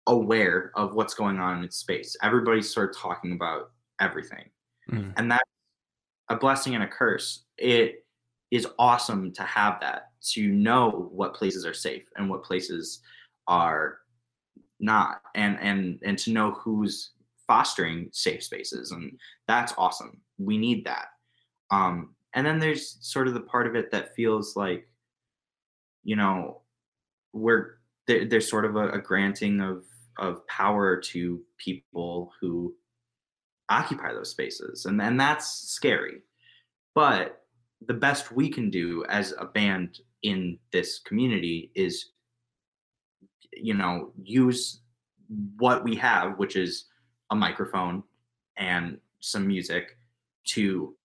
[0.07, 2.15] aware of what's going on in space.
[2.23, 4.45] Everybody's sort of talking about everything.
[4.89, 5.13] Mm.
[5.17, 5.43] and that's
[6.29, 7.43] a blessing and a curse.
[7.59, 8.05] It
[8.49, 13.01] is awesome to have that to know what places are safe and what places
[13.47, 13.99] are
[14.79, 17.11] not and and and to know who's
[17.47, 20.21] fostering safe spaces and that's awesome.
[20.37, 21.07] We need that.
[21.71, 24.87] Um and then there's sort of the part of it that feels like
[26.03, 26.61] you know
[27.33, 29.83] we're there, there's sort of a, a granting of
[30.17, 32.73] of power to people who
[33.69, 36.21] occupy those spaces and and that's scary.
[36.95, 37.43] But
[37.87, 42.11] the best we can do as a band in this community is
[43.53, 44.81] you know use
[45.57, 46.85] what we have which is
[47.31, 48.03] a microphone
[48.57, 49.97] and some music
[50.45, 50.95] to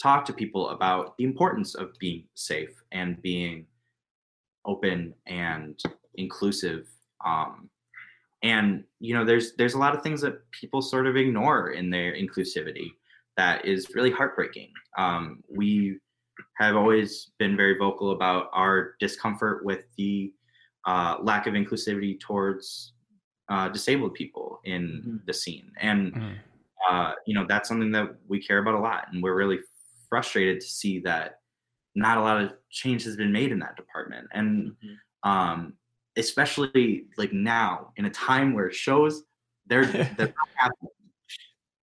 [0.00, 3.66] talk to people about the importance of being safe and being
[4.64, 5.80] open and
[6.14, 6.86] inclusive
[7.24, 7.68] um,
[8.42, 11.90] and you know there's there's a lot of things that people sort of ignore in
[11.90, 12.88] their inclusivity
[13.36, 14.70] that is really heartbreaking.
[14.96, 15.98] Um, we
[16.56, 20.32] have always been very vocal about our discomfort with the
[20.86, 22.92] uh, lack of inclusivity towards
[23.48, 25.26] uh, disabled people in Mhm.
[25.26, 26.38] the scene and Mm.
[26.88, 29.58] uh, you know that's something that we care about a lot and we're really
[30.08, 31.40] frustrated to see that
[31.94, 34.74] not a lot of change has been made in that department and
[35.24, 35.74] um,
[36.16, 39.24] especially like now in a time where shows
[39.66, 39.84] they're
[40.16, 40.90] they're not happening.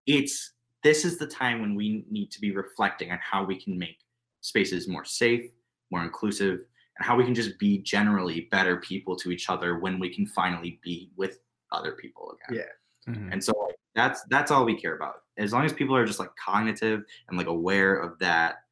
[0.05, 3.77] It's this is the time when we need to be reflecting on how we can
[3.77, 3.97] make
[4.41, 5.49] spaces more safe,
[5.91, 6.59] more inclusive,
[6.97, 10.25] and how we can just be generally better people to each other when we can
[10.25, 11.39] finally be with
[11.71, 12.63] other people again.
[13.07, 13.33] Mhm.
[13.33, 15.23] And so like, that's that's all we care about.
[15.37, 18.63] As long as people are just like cognitive and like aware of that,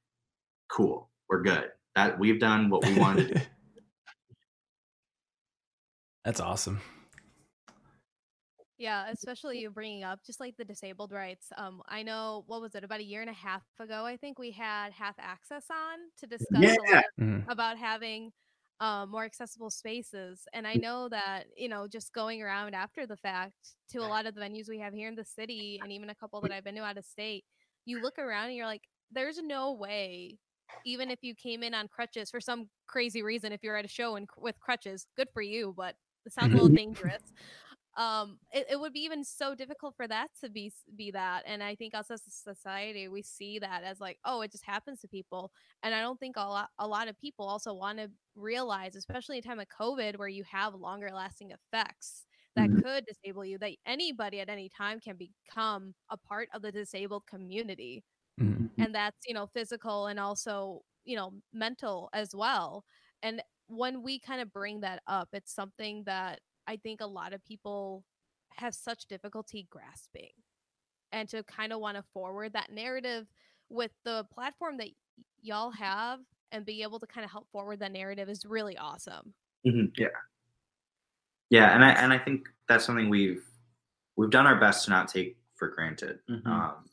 [0.70, 1.72] cool, we're good.
[1.96, 3.42] That we've done what we wanted to do.
[6.24, 6.80] That's awesome.
[8.80, 11.50] Yeah, especially you bringing up just like the disabled rights.
[11.58, 14.06] Um, I know what was it about a year and a half ago?
[14.06, 17.02] I think we had half access on to discuss a Yeah.
[17.02, 17.48] lot Mm.
[17.48, 18.32] about having
[18.80, 20.48] um, more accessible spaces.
[20.54, 24.26] And I know that you know just going around after the fact to a lot
[24.26, 26.64] of the venues we have here in the city, and even a couple that I've
[26.64, 27.46] been to out of state,
[27.86, 30.38] you look around and you're like, there's no way.
[30.86, 33.90] Even if you came in on crutches for some crazy reason, if you're at a
[33.90, 37.24] show and with crutches, good for you, but it sounds a little dangerous
[38.00, 41.64] um it, it would be even so difficult for that to be be that and
[41.64, 45.02] i think us as a society we see that as like oh it just happens
[45.02, 45.52] to people
[45.84, 49.38] and i don't think a lot a lot of people also want to realize especially
[49.38, 52.82] in time of covid where you have longer lasting effects that Mhm.
[52.82, 57.24] could disable you that anybody at any time can become a part of the disabled
[57.28, 58.04] community
[58.40, 58.70] Mm.
[58.80, 62.86] and that's you know physical and also you know mental as well
[63.24, 66.40] and when we kind of bring that up it's something that
[66.70, 68.04] i think a lot of people
[68.52, 70.32] have such difficulty grasping
[71.12, 73.26] and to kind of want to forward that narrative
[73.70, 76.20] with the platform that y- y'all have
[76.52, 79.34] and be able to kind of help forward that narrative is really awesome
[79.66, 79.92] Mhm.
[79.98, 80.08] Yeah.
[81.50, 83.44] Yeah, and I and I think that's something we've
[84.16, 86.20] we've done our best to not take for granted.
[86.30, 86.46] Mhm.
[86.46, 86.90] Um,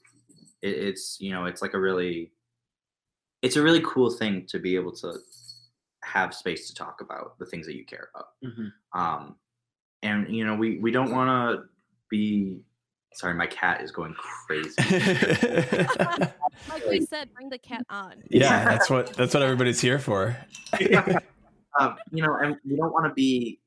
[0.63, 2.33] it, it's you know it's like a really
[3.43, 5.15] it's a really cool thing to be able to
[6.03, 8.29] have space to talk about the things that you care about.
[8.45, 8.73] Mhm.
[8.93, 9.39] Um,
[10.03, 11.65] and you know we we don't want to
[12.11, 12.61] be
[13.15, 14.75] sorry my cat is going crazy
[16.69, 18.15] Like we said, bring the cat on.
[18.29, 20.37] yeah, that's what that's what everybody's here for.
[21.81, 23.61] um, you know and we don't want to be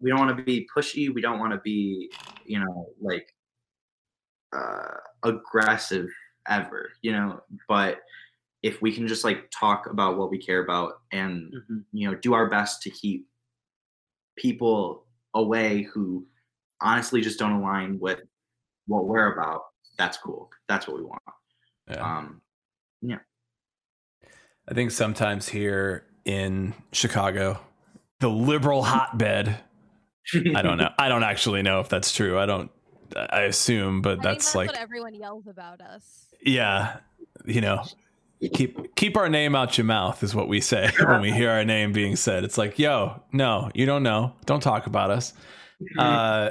[0.00, 2.10] we don't want to be pushy we don't want to be
[2.44, 3.34] you know like
[4.56, 4.94] uh
[5.24, 6.08] aggressive
[6.48, 8.00] ever you know but
[8.62, 11.84] if we can just like talk about what we care about and Mhm.
[11.92, 13.26] you know do our best to keep
[14.36, 16.26] people away who
[16.80, 18.20] honestly just don't align with
[18.86, 19.62] what we're about
[19.98, 21.22] that's cool that's what we want
[21.88, 22.18] Yeah.
[22.18, 22.40] um
[23.02, 23.18] yeah.
[24.68, 27.58] I think sometimes here in Chicago,
[28.20, 29.58] the liberal hotbed.
[30.54, 30.90] I don't know.
[30.98, 32.38] I don't actually know if that's true.
[32.38, 32.70] I don't.
[33.16, 36.26] I assume, but I think that's, that's like, what everyone yells about us.
[36.42, 36.98] yeah,
[37.46, 37.82] you know,
[38.48, 41.64] keep keep our name out your mouth is what we say when we hear our
[41.64, 42.44] name being said.
[42.44, 44.34] It's like, yo, no, you don't know.
[44.46, 45.32] Don't talk about us.
[45.98, 46.50] uh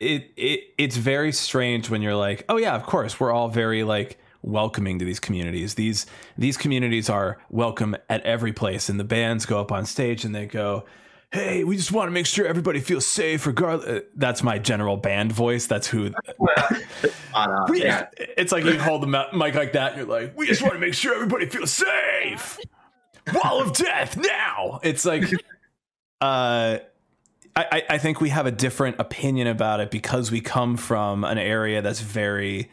[0.00, 3.82] it it it's very strange when you're like oh yeah of course we're all very
[3.84, 6.06] like welcoming to these communities these
[6.38, 10.34] these communities are welcome at every place and the bands go up on stage and
[10.34, 10.84] they go
[11.32, 15.32] hey we just want to make sure everybody feels safe regardless that's my general band
[15.32, 15.66] voice.
[15.66, 17.70] That's who Spot on.
[17.70, 18.08] we, yeah.
[18.18, 20.80] it's like you hold the mic like that and you're like we just want to
[20.80, 22.58] make sure everybody feels safe.
[23.32, 24.80] Wall of death now.
[24.82, 25.24] It's like
[26.20, 26.78] uh
[27.56, 31.24] I, I- I think we have a different opinion about it because we come from
[31.24, 32.70] an area that's very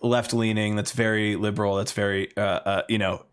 [0.00, 3.24] left leaning, that's very liberal, that's very, uh, uh, you know,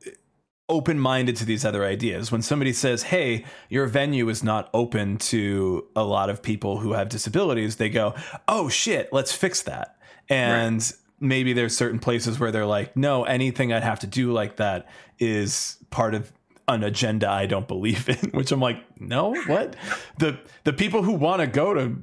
[0.67, 2.31] open minded to these other ideas.
[2.31, 6.93] When somebody says, hey, your venue is not open to a lot of people who
[6.93, 8.15] have disabilities, they go,
[8.47, 9.97] oh shit, let's fix that.
[10.27, 14.57] And maybe there's certain places where they're like, no, anything I'd have to do like
[14.57, 14.87] that
[15.19, 16.31] is part of
[16.67, 19.75] an agenda I don't believe in, which I'm like, no, what?
[20.17, 21.95] The the people who want to go to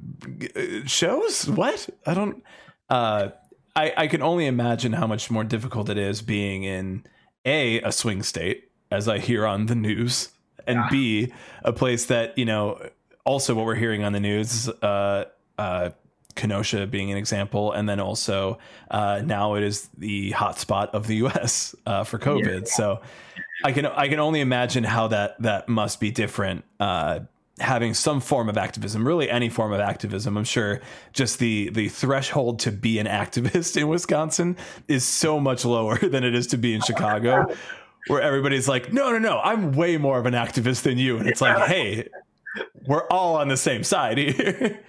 [0.55, 1.89] uh, shows, what?
[2.05, 2.43] I don't.
[2.89, 3.29] Uh,
[3.75, 7.03] I I can only imagine how much more difficult it is being in
[7.45, 10.29] a a swing state, as I hear on the news,
[10.67, 10.87] and Yeah.
[10.91, 11.33] b
[11.63, 12.79] a place that you know.
[13.25, 15.23] Also, what we're hearing on the news, uh,
[15.57, 15.91] uh,
[16.35, 18.57] Kenosha being an example, and then also
[18.91, 21.73] uh, now it is the hotspot of the U.S.
[21.85, 22.67] Uh, for COVID.
[22.67, 22.99] So
[23.63, 26.65] I can I can only imagine how that that must be different.
[26.81, 27.21] Uh,
[27.59, 30.37] having some form of activism, really any form of activism.
[30.37, 30.81] I'm sure
[31.13, 36.23] just the the threshold to be an activist in Wisconsin is so much lower than
[36.23, 37.53] it is to be in Chicago.
[38.07, 41.19] Where everybody's like, no, no, no, I'm way more of an activist than you.
[41.19, 42.09] And it's like, hey,
[42.85, 44.83] we're all on the same side here.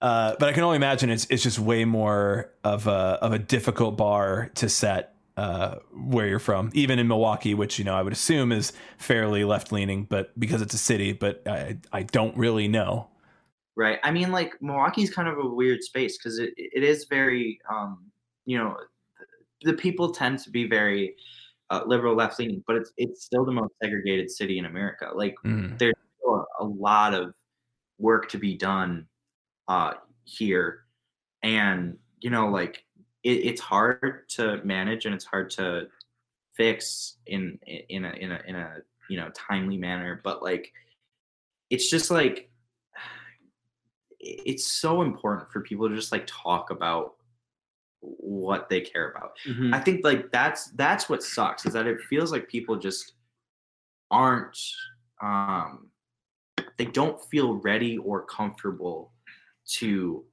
[0.00, 3.38] Uh, but I can only imagine it's it's just way more of a of a
[3.38, 8.02] difficult bar to set uh, where you're from, even in Milwaukee, which you know I
[8.02, 12.36] would assume is fairly left leaning, but because it's a city, but I I don't
[12.36, 13.08] really know.
[13.76, 17.58] right i mean like milwaukee's kind of a weird space because it, it is very
[17.70, 17.98] um
[18.46, 18.74] you know
[19.68, 21.14] the people tend to be very
[21.68, 25.34] uh, liberal left leaning but it's it's still the most segregated city in america like
[25.44, 25.76] Mm.
[25.78, 25.92] there's
[26.60, 27.34] a lot of
[27.98, 29.06] work to be done
[29.68, 29.92] uh
[30.24, 30.86] here
[31.42, 32.85] and you know like
[33.26, 35.88] it, it's hard to manage and it's hard to
[36.54, 38.76] fix in in a in a in a
[39.10, 40.72] you know timely manner but like
[41.68, 42.48] it's just like
[44.20, 47.14] it's so important for people to just like talk about
[48.00, 49.74] what they care about Mhm.
[49.74, 53.14] I think like that's that's what sucks is that it feels like people just
[54.10, 54.56] aren't
[55.20, 55.90] um
[56.78, 59.12] they don't feel ready or comfortable
[59.78, 60.24] to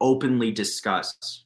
[0.00, 1.45] openly discuss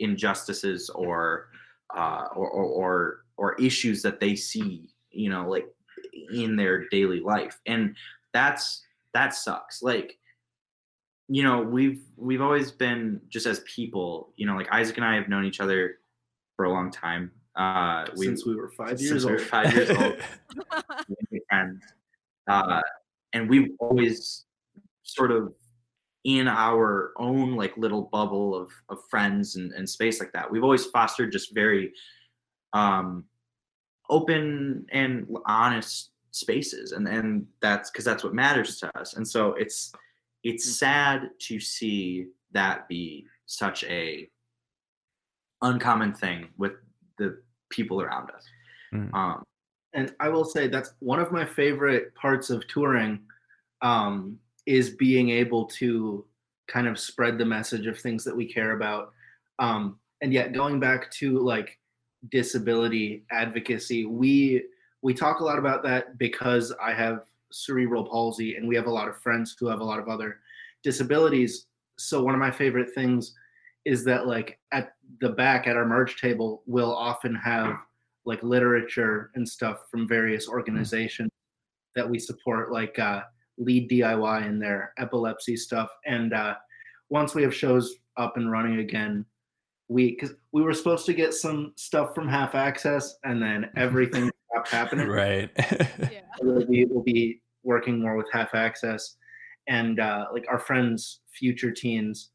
[0.00, 1.48] injustices or
[1.96, 5.66] uh or or or, issues that they see you know like
[6.32, 7.58] in their daily life.
[7.66, 7.96] And
[8.32, 8.84] that's
[9.14, 9.82] that sucks.
[9.82, 10.18] Like
[11.28, 15.14] you know we've we've always been just as people you know like isaac and i
[15.14, 15.98] have known each other
[16.56, 17.30] for a long time.
[17.56, 19.46] Uh we since we were five since years we were old.
[19.46, 20.16] five years old.
[21.48, 21.82] Friends.
[22.48, 22.80] Uh
[23.32, 24.44] and we've always
[25.02, 25.54] sort of
[26.24, 30.50] in our own like little bubble of of friends and, and space like that.
[30.50, 31.92] We've always fostered just very
[32.72, 33.24] um
[34.08, 39.14] open and honest spaces and and that's because that's what matters to us.
[39.14, 39.92] And so it's
[40.42, 44.28] it's sad to see that be such a
[45.62, 46.72] uncommon thing with
[47.18, 47.40] the
[47.70, 48.44] people around us.
[48.92, 49.14] Mm.
[49.14, 49.44] um
[49.92, 53.20] and I will say that's one of my favorite parts of touring
[53.82, 54.38] um,
[54.70, 56.24] is being able to
[56.68, 59.12] kind of spread the message of things that we care about.
[59.58, 61.76] Um, and yet, going back to like
[62.30, 64.64] disability advocacy, we
[65.02, 68.92] we talk a lot about that because I have cerebral palsy, and we have a
[68.92, 70.38] lot of friends who have a lot of other
[70.84, 71.66] disabilities.
[71.98, 73.34] So one of my favorite things
[73.84, 77.76] is that like at the back at our merge table, we'll often have
[78.24, 81.30] like literature and stuff from various organizations
[81.96, 83.22] that we support, like uh,
[83.60, 85.90] Lead DIY in their epilepsy stuff.
[86.06, 86.54] And uh,
[87.10, 89.24] once we have shows up and running again,
[89.88, 94.30] we because we were supposed to get some stuff from Half Access, and then everything
[94.50, 95.08] stopped happening.
[95.08, 95.50] right.
[95.58, 96.20] Yeah.
[96.42, 99.16] We'll be, we'll be working more with Half Access,
[99.68, 102.30] and uh, like our friends, Future Teens,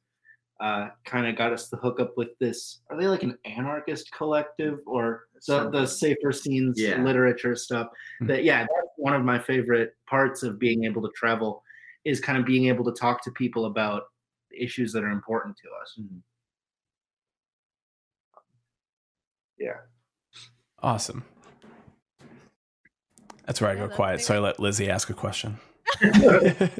[0.61, 2.81] uh, kind of got us to hook up with this.
[2.91, 7.01] Are they like an anarchist collective or the, the safer scenes Yeah.
[7.01, 7.87] literature stuff?
[8.19, 8.27] Hmm.
[8.27, 11.61] That yeah, that's one of my favorite parts of being able to travel
[12.05, 14.01] is kind of being able to talk to people about
[14.59, 15.99] issues that are important to us.
[19.59, 19.77] Yeah.
[20.81, 21.23] awesome.
[23.45, 24.21] That's where I Yeah, go that's quiet.
[24.21, 25.59] So I let Lizzie ask a question.
[26.01, 26.71] that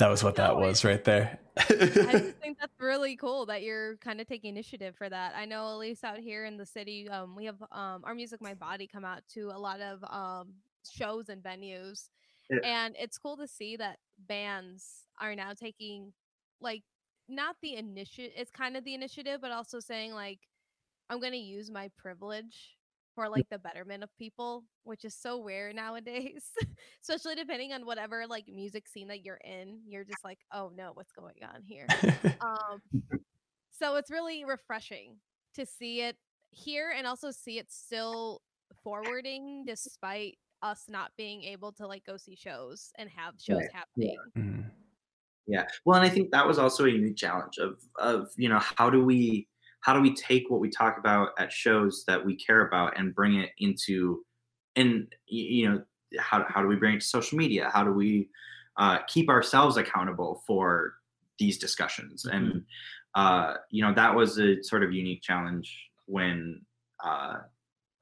[0.00, 1.38] was what that was right there.
[1.56, 5.32] I just think that's really cool that you're kind of taking initiative for that.
[5.34, 8.42] I know at least out here in the city, um, we have um, our music,
[8.42, 10.52] my body, come out to a lot of um,
[10.90, 12.08] shows and venues,
[12.50, 12.58] Yeah.
[12.64, 16.12] and it's cool to see that bands are now taking
[16.60, 16.82] like
[17.28, 18.32] not the initiative.
[18.36, 20.40] It's kind of the initiative, but also saying like,
[21.10, 22.76] I'm gonna use my privilege
[23.14, 26.50] for like the betterment of people, which is so rare nowadays.
[27.02, 30.90] Especially depending on whatever like music scene that you're in, you're just like, oh no,
[30.94, 31.86] what's going on here?
[32.40, 32.80] um
[33.70, 35.16] so it's really refreshing
[35.54, 36.16] to see it
[36.50, 38.40] here and also see it still
[38.82, 43.70] forwarding despite us not being able to like go see shows and have shows Right.
[43.72, 44.70] happening Mm.
[45.46, 45.64] Yeah.
[45.84, 48.90] Well, and I think that was also a unique challenge of of you know how
[48.90, 49.48] do we
[49.80, 53.14] how do we take what we talk about at shows that we care about and
[53.14, 54.24] bring it into
[54.74, 55.82] and you know
[56.18, 57.70] how how do we bring it to social media?
[57.72, 58.28] How do we
[58.76, 60.94] uh, keep ourselves accountable for
[61.38, 62.24] these discussions?
[62.24, 62.64] And
[63.14, 66.62] uh, you know that was a sort of unique challenge when
[67.04, 67.38] uh,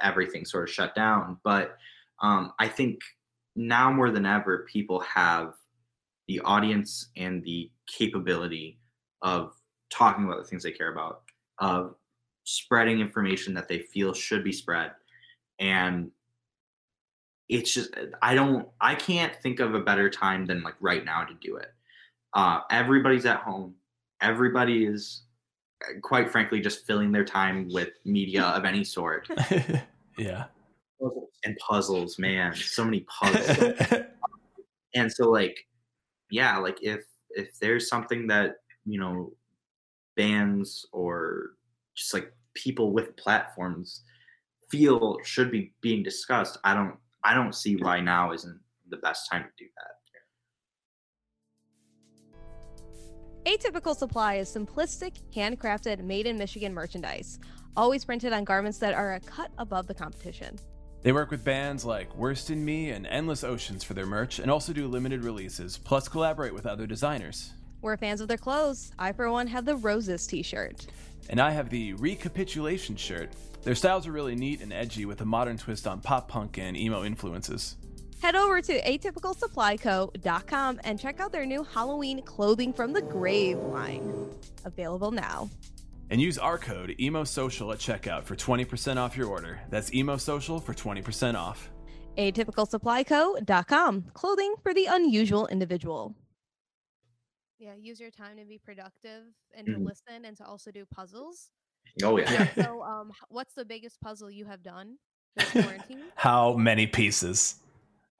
[0.00, 1.38] everything sort of shut down.
[1.44, 1.76] But
[2.24, 3.00] um, I think
[3.54, 5.52] now more than ever, people have
[6.26, 8.78] the audience and the capability
[9.20, 9.52] of
[9.90, 11.20] talking about the things they care about,
[11.58, 11.94] of
[12.44, 14.92] spreading information that they feel should be spread.
[15.58, 16.10] And
[17.50, 17.90] it's just,
[18.22, 21.56] I don't, I can't think of a better time than like right now to do
[21.56, 21.74] it.
[22.32, 23.74] Uh, everybody's at home.
[24.22, 25.24] Everybody is,
[25.82, 29.28] uh, quite frankly, just filling their time with media of any sort
[30.16, 30.46] yeah.
[31.44, 32.54] And puzzles, man.
[32.54, 34.02] So many puzzles.
[34.94, 35.66] and so like
[36.30, 39.32] yeah like if if there's something that you know
[40.16, 41.50] bands or
[41.94, 44.02] just like people with platforms
[44.70, 49.30] feel should be being discussed i don't i don't see why now isn't the best
[49.30, 49.90] time to do that
[53.46, 57.38] Atypical Supply is simplistic, handcrafted, made in Michigan merchandise,
[57.76, 60.58] always printed on garments that are a cut above the competition.
[61.04, 64.50] They work with bands like Worst in Me and Endless Oceans for their merch and
[64.50, 67.52] also do limited releases, plus collaborate with other designers.
[67.82, 68.90] We're fans of their clothes.
[68.98, 70.86] I, for one, have the Roses t shirt.
[71.28, 73.32] And I have the Recapitulation shirt.
[73.64, 76.74] Their styles are really neat and edgy with a modern twist on pop punk and
[76.74, 77.76] emo influences.
[78.22, 84.30] Head over to atypicalsupplyco.com and check out their new Halloween clothing from the Grave line.
[84.64, 85.50] Available now.
[86.10, 89.60] And use our code EMOSocial at checkout for 20% off your order.
[89.70, 91.70] That's EMOSocial for 20% off.
[92.18, 94.04] atypicalsupplyco.com.
[94.14, 96.14] Clothing for the unusual individual.
[97.58, 99.24] Yeah, use your time to be productive
[99.56, 99.86] and to Mhm.
[99.86, 101.50] listen and to also do puzzles.
[102.02, 104.98] oh yeah, So, um, what's the biggest puzzle you have done
[105.36, 106.04] this quarantine?
[106.16, 107.60] How many pieces?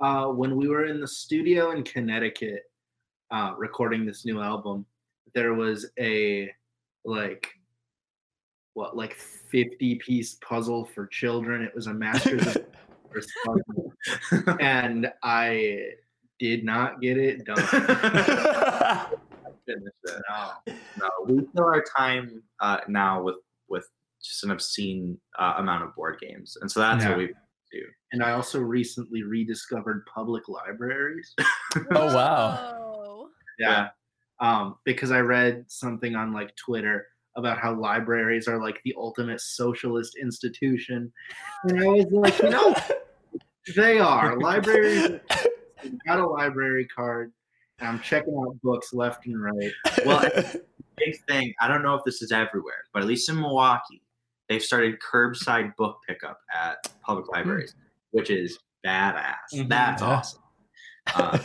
[0.00, 2.62] uh, when we were in the studio in Connecticut
[3.30, 4.84] uh, recording this new album,
[5.34, 6.50] there was a
[7.04, 7.48] like
[8.74, 11.62] what like 50 piece puzzle for children.
[11.62, 12.56] It was a Masters of
[13.04, 13.92] Universe puzzle,
[14.60, 15.90] and I
[16.38, 17.56] did not get it done.
[19.66, 20.22] finish it.
[20.28, 20.50] No,
[20.98, 23.36] no, we fill our time uh, now with
[23.68, 23.88] with
[24.22, 27.10] just an obscene uh, amount of board games, and so that's Yeah.
[27.10, 27.26] what we
[27.72, 27.82] do.
[28.12, 31.34] And I also recently rediscovered public libraries.
[31.90, 32.76] Oh, wow.
[32.78, 33.28] Whoa.
[33.58, 33.88] Yeah.
[34.38, 39.40] Um, because I read something on like Twitter about how libraries are like the ultimate
[39.40, 41.12] socialist institution.
[41.64, 42.74] And I was like, you know,
[43.76, 44.38] they are.
[44.38, 45.20] Libraries
[46.06, 47.32] got a library card.
[47.80, 49.72] And I'm checking out books left and right.
[50.06, 50.30] Well,
[50.96, 51.52] Big thing.
[51.60, 54.00] I don't know if this is everywhere, but at least in Milwaukee,
[54.48, 57.74] they've started curbside book pickup at public libraries,
[58.12, 59.34] which is badass.
[59.52, 59.68] Mhm.
[59.68, 60.42] That's awesome.
[61.14, 61.38] Uh,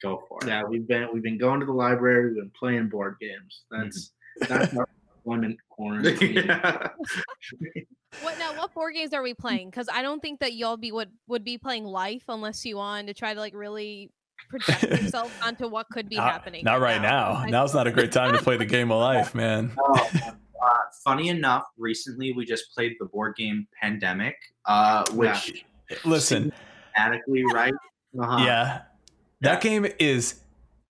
[0.00, 0.48] Go for it.
[0.48, 2.28] Yeah, we've been we've been going to the library.
[2.28, 3.64] We've been playing board games.
[3.70, 6.32] That's that's our employment quarantine.
[6.46, 6.88] yeah.
[8.22, 8.56] What now?
[8.56, 9.70] What board games are we playing?
[9.70, 13.08] Because I don't think that y'all be would would be playing Life unless you wanted
[13.08, 14.10] to try to like really
[14.48, 16.64] project yourself onto what could be not, happening.
[16.64, 17.32] not right now.
[17.32, 19.72] I- Now's not a great time to play the game of life, man.
[19.78, 20.08] Oh,
[20.64, 25.64] uh, funny enough, recently we just played the board game Pandemic, uh, which
[26.04, 26.52] Listen,
[26.96, 27.74] adequately right.
[28.18, 28.44] Uh-huh.
[28.44, 28.82] yeah,
[29.42, 30.40] that game is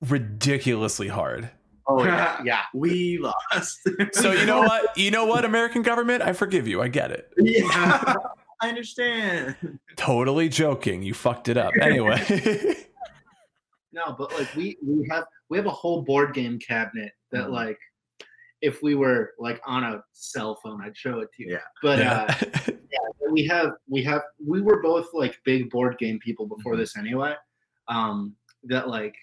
[0.09, 1.51] ridiculously hard.
[1.89, 2.63] Oh yeah, yeah.
[2.75, 3.89] we lost.
[4.13, 4.91] So you know what?
[4.97, 6.23] You know what, American government?
[6.23, 6.83] I forgive you.
[6.83, 7.33] I get it.
[7.39, 8.15] yeah,
[8.61, 9.57] I understand.
[9.97, 11.03] Totally joking.
[11.03, 11.73] You fucked it up.
[11.81, 12.23] Anyway.
[13.93, 17.53] No, but like we we have we have a whole board game cabinet that Mhm.
[17.53, 17.79] like
[18.61, 21.53] if we were like on a cell phone, I'd show it to you.
[21.53, 21.59] Yeah.
[21.83, 22.37] But yeah.
[22.69, 22.73] uh
[23.31, 26.79] we have we have we were both like big board game people before Mhm.
[26.79, 27.35] this anyway
[27.89, 28.35] um
[28.65, 29.15] that like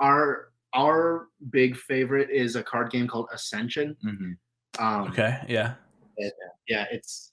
[0.00, 4.36] our our big favorite is a card game called ascension Mhm.
[4.78, 5.38] um okay.
[5.48, 5.74] Yeah.
[6.68, 7.32] yeah it's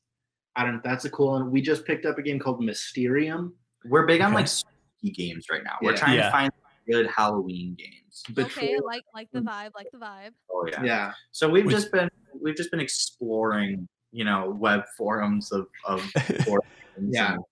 [0.55, 3.53] i don't that's a cool one we just picked up a game called mysterium
[3.85, 5.77] We're big on like spooky games right now.
[5.81, 5.97] We're Yeah.
[5.97, 6.25] trying Yeah.
[6.25, 6.51] to find
[6.89, 8.23] good Halloween games.
[8.31, 10.31] Okay, Betrayal- like like the vibe, like the vibe.
[10.51, 10.83] Oh yeah.
[10.83, 12.09] yeah So we've Which- just been
[12.41, 16.01] we've just been exploring, you know, web forums of of
[16.45, 16.61] board
[16.97, 17.33] games Yeah.
[17.35, 17.43] and-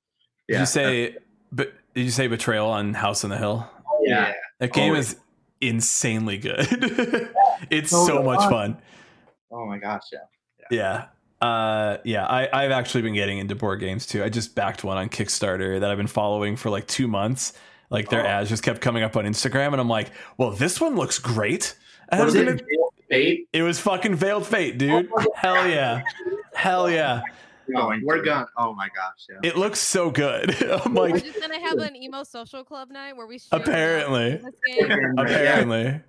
[0.50, 1.18] Did you say?
[1.52, 3.70] But did you say betrayal on House on the Hill?
[4.02, 4.34] Yeah.
[4.60, 5.16] That game Oh, is
[5.62, 6.68] insanely good.
[7.70, 8.49] it's So so much fun.
[8.76, 8.78] fun.
[9.51, 10.20] Oh my gosh, yeah.
[10.70, 11.05] Yeah.
[11.39, 14.24] Uh, yeah, I, I've actually been getting into board games too.
[14.24, 17.53] I just backed one on Kickstarter that I've been following for like two months.
[17.89, 18.28] Like their Oh.
[18.28, 21.76] ads just kept coming up on Instagram, and I'm like, well, this one looks great.
[22.10, 22.62] And What gonna- it?
[23.10, 23.47] Fate?
[23.53, 25.08] it was fucking Veiled Fate, dude.
[25.16, 26.01] Oh, Hell yeah.
[26.53, 27.22] Hell yeah.
[27.74, 28.47] Going we're to- gone.
[28.57, 29.49] Oh my gosh, yeah.
[29.49, 30.61] It looks so good.
[30.86, 34.39] I'm We're just gonna have an emo social club night where we share Apparently.
[35.18, 36.01] apparently.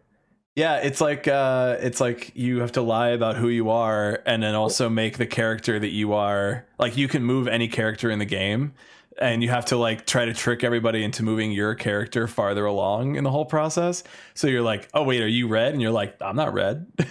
[0.57, 4.43] Yeah it's like uh it's like you have to lie about who you are and
[4.43, 6.67] then also make the character that you are.
[6.79, 8.75] Like you can move any character in the game
[9.21, 13.15] and you have to like try to trick everybody into moving your character farther along
[13.17, 14.03] in the whole process.
[14.35, 15.73] So you're like oh wait are you red?
[15.75, 16.87] And you're like i'm not red.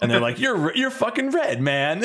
[0.00, 2.00] And they're like you're you're fucking red man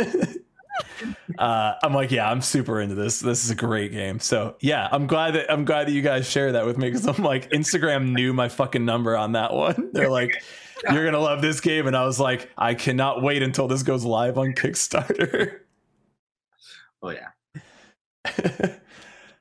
[1.38, 3.19] uh i'm like yeah i'm super into this.
[3.19, 4.19] This is a great game.
[4.19, 7.07] So yeah i'm glad that i'm glad that you guys share that with me because
[7.07, 9.89] i'm like instagram knew my fucking number on that one.
[9.93, 10.43] They're like
[10.91, 11.88] you're gonna love this game.
[11.88, 15.59] And i was like i cannot wait until this goes live on kickstarter.
[17.05, 17.28] Oh yeah.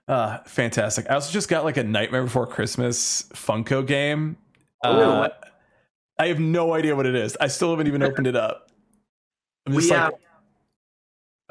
[0.09, 1.09] uh fantastic.
[1.09, 4.37] I also just got like a nightmare before christmas funko game.
[4.85, 5.29] Oh, uh,
[6.19, 7.37] i have no idea what it is.
[7.41, 8.69] I still haven't even opened it up.
[9.67, 10.21] I'm We just uh, like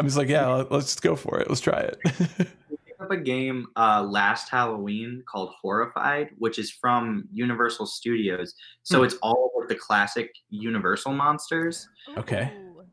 [0.02, 2.00] i'm just like yeah let's just go for it let's try it
[2.72, 8.56] We picked up a game uh, last Halloween called Horrified, which is from Universal Studios.
[8.84, 9.06] So Hmm.
[9.06, 11.88] it's all of the classic Universal monsters.
[12.18, 12.52] Okay.
[12.58, 12.84] Ooh.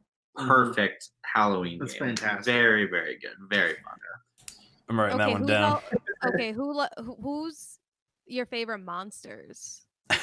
[0.47, 1.79] Perfect Halloween.
[1.79, 2.09] That's game.
[2.09, 2.45] fantastic.
[2.45, 3.35] Very, very good.
[3.49, 4.57] Very fun.
[4.91, 5.83] i'm writing that one down all-
[6.35, 7.79] okay, who lo- who's
[8.27, 9.83] your favorite monsters?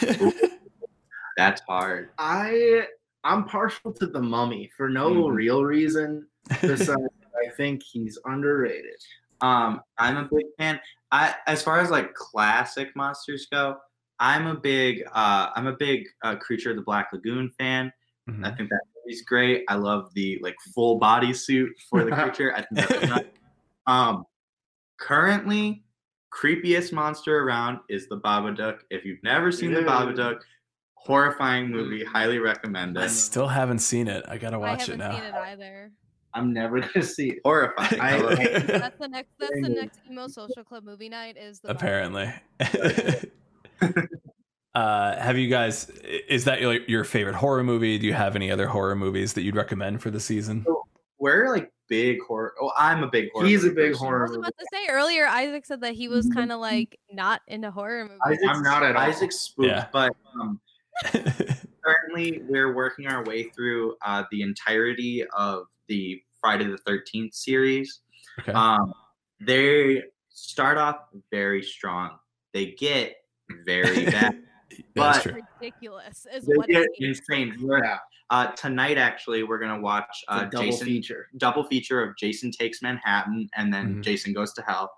[1.38, 2.09] That's hard.
[2.17, 2.86] i
[3.23, 5.33] i'm partial to the mummy for no Mhm.
[5.36, 6.27] real reason
[6.61, 7.01] besides
[7.45, 8.99] i think he's underrated
[9.41, 10.79] Um, I'm a big fan.
[11.11, 13.75] I as far as like classic monsters go,
[14.17, 17.91] I'm a big uh I'm a big uh, Creature of the Black Lagoon fan.
[18.27, 18.57] I Mhm.
[18.57, 19.65] think that movie's great.
[19.67, 22.53] I love the like full body suit for the creature.
[22.55, 23.27] I think that's nuts.
[23.87, 24.23] um
[24.97, 25.83] currently
[26.33, 28.79] creepiest monster around is the Babadook.
[28.89, 29.87] If you've never seen the Yeah.
[29.87, 30.39] Babadook,
[30.95, 33.01] horrifying movie, highly recommend it.
[33.01, 35.91] i still haven't seen it i gotta I watch haven't it now seen it either.
[36.36, 37.99] I'm never gonna see it Horrifying.
[38.01, 39.31] I I- That's the next.
[39.39, 41.38] That's the next emo social club movie night.
[41.38, 42.31] Is the apparently
[44.75, 45.89] uh have you guys
[46.27, 49.41] is that your, your favorite horror movie do you have any other horror movies that
[49.43, 50.65] you'd recommend for the season
[51.17, 52.55] We're like big horror.
[52.59, 53.45] Oh, I'm a big horror.
[53.45, 54.07] He's a big person.
[54.07, 55.27] I was about to say earlier.
[55.27, 58.19] Isaac said that he was kind of like not into horror movies.
[58.25, 59.03] Isaac's, I'm not at all.
[59.03, 59.86] Isaac's spooked, Yeah.
[59.93, 60.11] but
[60.41, 60.59] um,
[61.83, 68.01] currently we're working our way through uh, the entirety of the Friday the Thirteenth series.
[68.39, 68.93] okay Um,
[69.41, 70.97] they start off
[71.31, 72.11] very strong.
[72.53, 73.15] They get
[73.65, 74.41] very bad.
[74.95, 76.25] that's but- ridiculous.
[76.33, 77.19] Is they what get it is.
[77.19, 77.55] insane.
[77.61, 77.97] We're- yeah
[78.31, 82.17] Uh, tonight, actually, we're gonna watch it's uh, a double Jason feature double feature of
[82.17, 84.01] Jason Takes Manhattan and then Mhm.
[84.03, 84.91] Jason Goes to Hell.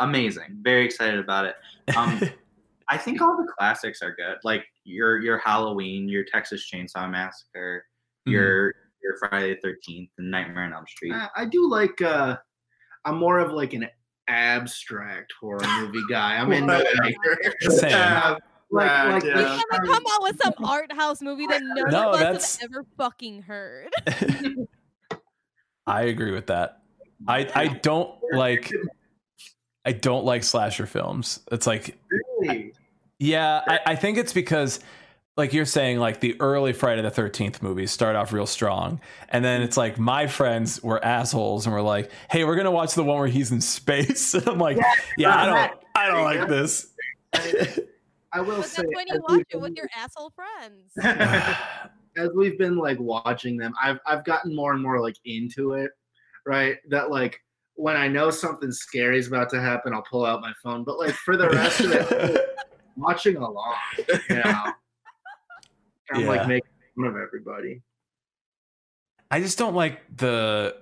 [0.00, 0.58] Amazing.
[0.62, 1.56] Very excited about it.
[1.96, 2.20] Um,
[2.90, 4.36] I think all the classics are good.
[4.44, 7.84] Like your your Halloween, your Texas Chainsaw Massacre,
[8.26, 8.32] Mhm.
[8.32, 11.12] your your Friday the Thirteenth, and Nightmare on Elm Street.
[11.12, 12.00] Uh, I do like.
[12.02, 12.36] uh
[13.04, 13.86] I'm more of like an
[14.26, 16.36] abstract horror movie guy.
[16.36, 16.66] I'm in.
[16.66, 16.84] Well,
[17.62, 17.92] Same.
[17.94, 18.36] Uh,
[18.70, 19.36] like, Yeah, like yeah.
[19.36, 22.56] We haven't come out with some art house movie that none No, of us that's-
[22.60, 23.90] have ever fucking heard.
[25.86, 26.82] I agree with that.
[27.26, 28.70] I I don't like
[29.84, 31.40] I don't like slasher films.
[31.50, 31.96] It's like
[32.40, 32.72] Really?
[33.18, 34.80] yeah, I, I think it's because
[35.38, 39.00] like you're saying, like the early Friday the thirteenth movies start off real strong.
[39.28, 42.94] And then it's like my friends were assholes and were like, Hey, we're gonna watch
[42.94, 44.34] the one where he's in space.
[44.34, 44.78] And I'm like,
[45.16, 46.92] Yeah, I don't I don't like this.
[48.32, 50.92] I will But say, when you we've watch it with your asshole friends.
[52.16, 55.92] as we've been like watching them, I've I've gotten more and more like into it,
[56.44, 56.78] right?
[56.90, 57.40] That like
[57.74, 60.82] when I know something scary is about to happen, I'll pull out my phone.
[60.82, 62.58] But like for the rest of it,
[62.96, 63.76] watching along,
[64.28, 64.72] you know.
[66.12, 66.28] I'm Yeah.
[66.28, 67.82] like making fun of everybody.
[69.30, 70.76] I just don't like the.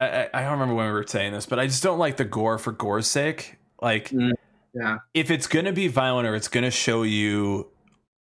[0.00, 2.24] I, I don't remember when we were saying this, but I just don't like the
[2.24, 3.56] gore for gore's sake.
[3.80, 4.32] Like, Mm,
[4.74, 4.98] yeah.
[5.14, 7.68] if it's gonna be violent or it's gonna show you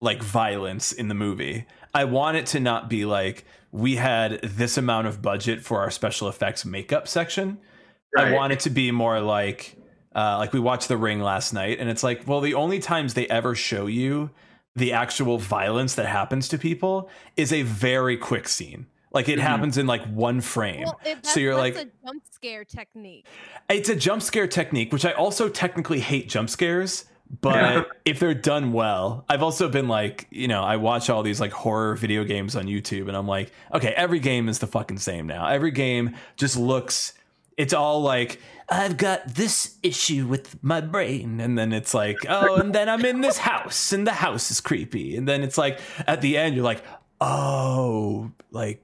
[0.02, 4.78] like violence in the movie, I want it to not be like we had this
[4.78, 7.58] amount of budget for our special effects makeup section.
[8.16, 9.76] I want it to be more like,
[10.16, 13.16] uh, like we watched The Ring last night, and it's like, well, the only times
[13.16, 14.30] they ever show you
[14.76, 18.88] the actual violence that happens to people is a very quick scene.
[19.12, 19.44] Like it Mhm.
[19.44, 20.86] happens in like one frame.
[20.86, 23.26] Well, it, So you're that's like- a jump scare technique.
[23.70, 27.06] It's a jump scare technique, which I also technically hate jump scares.
[27.42, 27.84] But Yeah.
[28.06, 31.52] if they're done well, I've also been like, you know, I watch all these like
[31.52, 35.28] horror video games on YouTube and I'm like, okay, every game is the fucking same
[35.28, 35.46] now.
[35.48, 37.14] Every game just looks,
[37.58, 41.40] it's all like, I've got this issue with my brain.
[41.40, 44.62] And then it's like, oh, and then I'm in this house and the house is
[44.62, 45.16] creepy.
[45.16, 46.84] And then it's like, at the end, you're like,
[47.22, 48.84] oh, like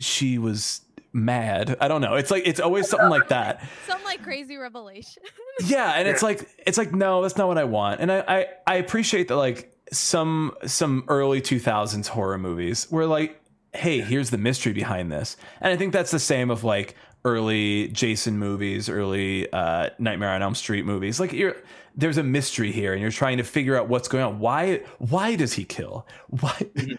[0.00, 0.82] she was
[1.12, 1.76] mad.
[1.80, 2.14] I don't know.
[2.14, 5.22] It's like, it's always something like that Some like crazy revelation.
[5.66, 8.46] yeah and it's like it's like no that's not what i want and I, I
[8.66, 13.40] i appreciate that like some some early 2000s horror movies were like
[13.72, 17.88] hey here's the mystery behind this and i think that's the same of like early
[17.88, 21.56] jason movies early uh nightmare on elm street movies like you're
[21.96, 25.34] there's a mystery here and you're trying to figure out what's going on why why
[25.34, 26.54] does he kill why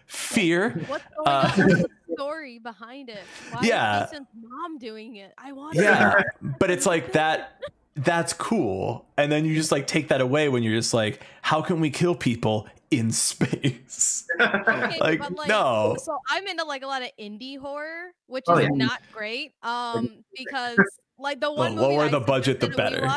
[0.07, 1.59] fear What's going Uh, on?
[1.67, 3.23] What's the story behind it?
[3.51, 4.03] Why Yeah.
[4.05, 5.33] is Jason's mom doing it?
[5.37, 6.23] I want yeah
[6.59, 7.61] but it's like that
[7.97, 11.61] that's cool and then you just like take that away when you're just like how
[11.61, 12.67] can we kill people
[12.97, 15.95] in space Okay, like, but, no.
[16.03, 18.69] So I'm into like a lot of indie horror, which Oh, is yeah.
[18.73, 19.53] not great.
[19.63, 20.79] Um, because
[21.17, 23.07] like the The one movie lower I the budget, the better.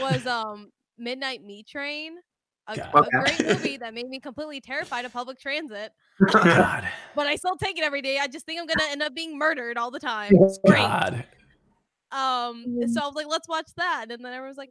[0.00, 2.16] was um Midnight Meat Train.
[2.68, 3.06] A, God.
[3.06, 5.92] a great movie that made me completely terrified of public transit,
[6.32, 8.18] god but I still take it every day.
[8.18, 10.32] I just think I'm gonna end up being murdered all the time.
[10.34, 10.78] It's great.
[10.78, 11.24] god
[12.10, 12.88] Um, Mm.
[12.88, 14.70] so I was like, let's watch that, and then everyone's like,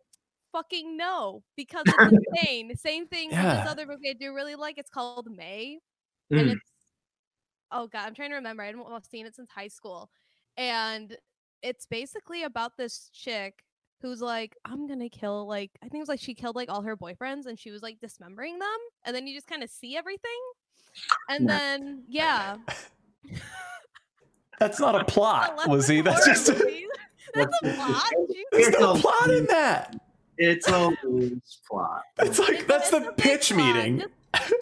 [0.55, 1.97] fucking no, because it's
[2.37, 2.75] insane.
[2.77, 4.77] Same thing with this other movie I do really like.
[4.77, 5.79] It's called May,
[6.31, 6.53] and Mm.
[6.53, 6.71] it's
[7.71, 8.63] oh god, I'm trying to remember.
[8.63, 10.09] I haven't I've seen it since high school,
[10.57, 11.15] and
[11.61, 13.63] it's basically about this chick
[14.01, 16.81] who's like, I'm gonna kill like I think it was like she killed like all
[16.83, 19.97] her boyfriends, and she was like dismembering them, and then you just kind of see
[19.97, 20.31] everything,
[21.29, 21.57] and Yeah.
[21.59, 22.55] then yeah,
[24.59, 26.87] that's not a a plot lesson was he in that's just movies.
[27.33, 28.03] that's a plot.
[28.53, 29.95] There's no plot in that
[30.37, 32.01] It's a loose plot.
[32.19, 34.03] it's like It's- that's the pitch meeting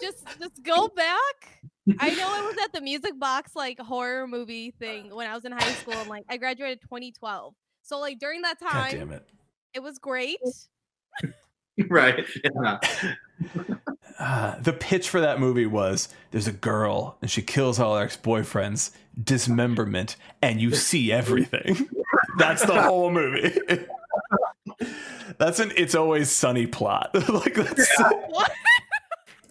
[0.00, 1.60] just, just go back.
[1.98, 5.44] I know it was at the Music Box like horror movie thing when I was
[5.44, 7.54] in high school, and like I graduated 2012.
[7.82, 9.26] So like during that god time, damn it
[9.74, 10.38] it was great.
[11.90, 12.24] right.
[12.44, 12.78] Yeah.
[14.20, 18.04] Ah, the pitch for that movie was there's a girl and she kills all her
[18.04, 21.88] ex-boyfriends dismemberment and you see everything
[22.38, 23.52] that's the whole movie
[25.38, 27.90] that's an it's always sunny plot like that's
[28.28, 28.52] What?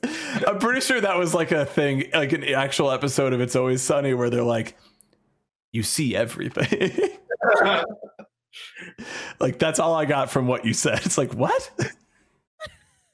[0.47, 3.81] i'm pretty sure that was like a thing like an actual episode of it's always
[3.81, 4.75] sunny where they're like
[5.71, 6.91] you see everything
[9.39, 11.71] like that's all i got from what you said it's like what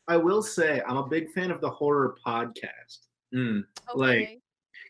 [0.07, 3.63] I will say I'm a big fan of the horror podcast Mm.
[3.93, 4.39] Like,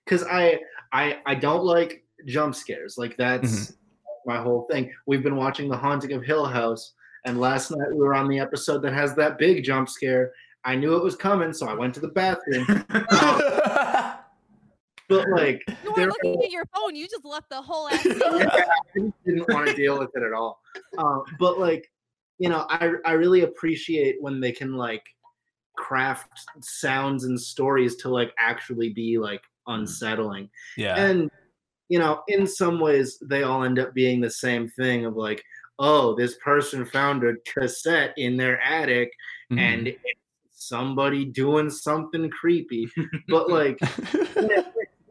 [0.05, 0.59] because I
[0.93, 2.97] I I don't like jump scares.
[2.97, 3.73] Like that's
[4.25, 4.93] my whole thing.
[5.07, 6.93] We've been watching The Haunting of Hill House,
[7.25, 10.31] and last night we were on the episode that has that big jump scare.
[10.65, 12.85] I knew it was coming, so I went to the bathroom.
[15.09, 16.95] But like, you there were looking at your phone.
[16.95, 18.03] You just left the whole ass.
[18.03, 18.21] scene.
[18.23, 18.69] I
[19.25, 20.61] didn't want to deal with it at all.
[20.99, 21.91] Um, but like,
[22.37, 25.03] you know, I I really appreciate when they can like
[25.75, 26.29] craft
[26.61, 30.49] sounds and stories to like actually be like unsettling.
[30.77, 31.31] yeah And
[31.89, 35.43] you know, in some ways, they all end up being the same thing of like,
[35.79, 39.11] oh, this person found a cassette in their attic
[39.51, 39.59] Mhm.
[39.59, 39.99] and it's
[40.51, 42.87] somebody doing something creepy,
[43.29, 43.77] but like
[44.13, 44.65] it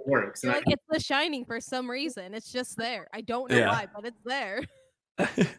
[0.06, 0.44] works.
[0.44, 2.34] You're like it's The Shining for some reason.
[2.34, 3.08] It's just there.
[3.12, 3.70] I don't know Yeah.
[3.70, 4.62] why, but it's there.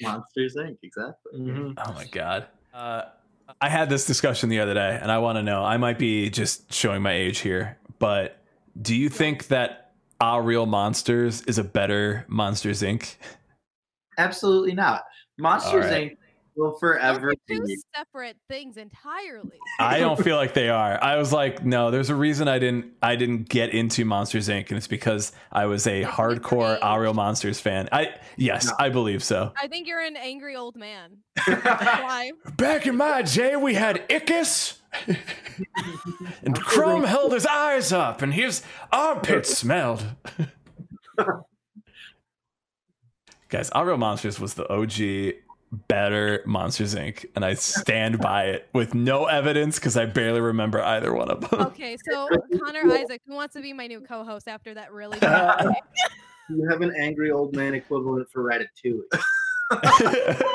[0.00, 0.78] Monsters Inc.
[0.82, 1.32] Exactly.
[1.34, 1.74] I, Mhm.
[1.84, 2.46] Oh my god.
[2.74, 3.02] Uh,
[3.60, 5.64] I had this discussion the other day, and I want to know.
[5.64, 8.38] I might be just showing my age here, but
[8.82, 10.44] do you think that Aaahh!!!
[10.44, 13.16] Real Monsters is a better Monsters Inc?
[14.18, 15.04] Absolutely not.
[15.38, 16.12] Monsters Alright.
[16.12, 16.16] Inc.
[16.56, 17.76] will forever are two be.
[17.94, 19.58] separate things entirely.
[19.78, 21.02] I don't feel like they are.
[21.02, 21.90] I was like, no.
[21.90, 22.92] There's a reason I didn't.
[23.02, 27.02] I didn't get into Monsters Inc, and it's because I was a hardcore different Our
[27.02, 27.16] Real age.
[27.16, 27.88] Monsters fan.
[27.92, 28.72] I yes, No.
[28.78, 29.52] I believe so.
[29.60, 31.18] I think you're an angry old man.
[31.44, 32.30] Why?
[32.56, 34.78] Back in my day, we had Ickis.
[35.06, 40.02] and Krumm held his eyes up, and his armpit smelled.
[43.56, 43.86] Guys, Aaahh!!!
[43.86, 45.36] Real Monsters was the OG
[45.88, 47.24] better Monsters Inc.
[47.34, 51.40] And I stand by it with no evidence because I barely remember either one of
[51.48, 51.62] them.
[51.62, 52.28] Okay, so
[52.62, 55.74] Connor Isaac, who wants to be my new co-host after that really bad
[56.50, 59.22] you have an angry old man equivalent for Ratatouille.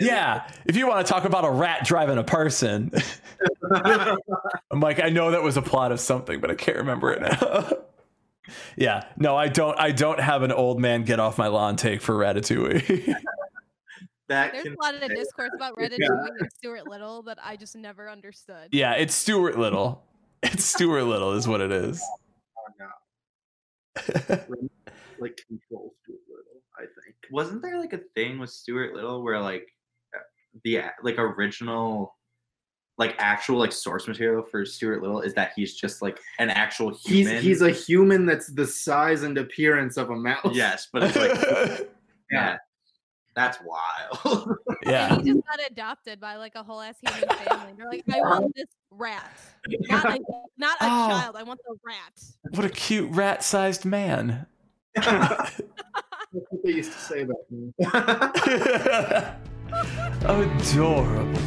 [0.00, 2.90] yeah, if you want to talk about a rat driving a person,
[4.70, 7.20] I'm like, I know that was a plot of something, but I can't remember it
[7.20, 7.68] now.
[8.76, 9.78] Yeah, no, I don't.
[9.78, 13.14] I don't have an old man get off my lawn take for Ratatouille.
[14.28, 17.76] That There's can a lot of discourse about Ratatouille and Stuart Little that I just
[17.76, 18.68] never understood.
[18.72, 20.02] yeah, it's Stuart Little.
[20.42, 22.02] It's Stuart Little, is what it is.
[22.56, 22.88] Oh,
[24.38, 24.38] no.
[25.20, 27.16] Like control Stuart Little, I think.
[27.30, 29.68] wasn't there like a thing with Stuart Little where like
[30.16, 30.20] uh,
[30.64, 32.16] the like original
[32.98, 36.90] like actual like source material for Stuart Little is that he's just like an actual
[36.90, 37.42] He's human.
[37.42, 40.52] he's a human that's the size and appearance of a mouse.
[40.52, 41.90] yes, but it's like
[42.30, 42.56] yeah,
[43.34, 44.56] that's wild.
[44.84, 45.16] yeah.
[45.16, 47.72] He just got adopted by like a whole ass human family.
[47.76, 49.28] They're like, I want this rat,
[49.88, 50.20] not a,
[50.56, 51.08] not a Oh.
[51.08, 51.34] child.
[51.36, 52.22] I want the rat.
[52.50, 54.46] What a cute rat-sized man.
[54.94, 55.60] That's
[56.32, 57.72] what they used to say about me.
[60.24, 61.40] Adorable.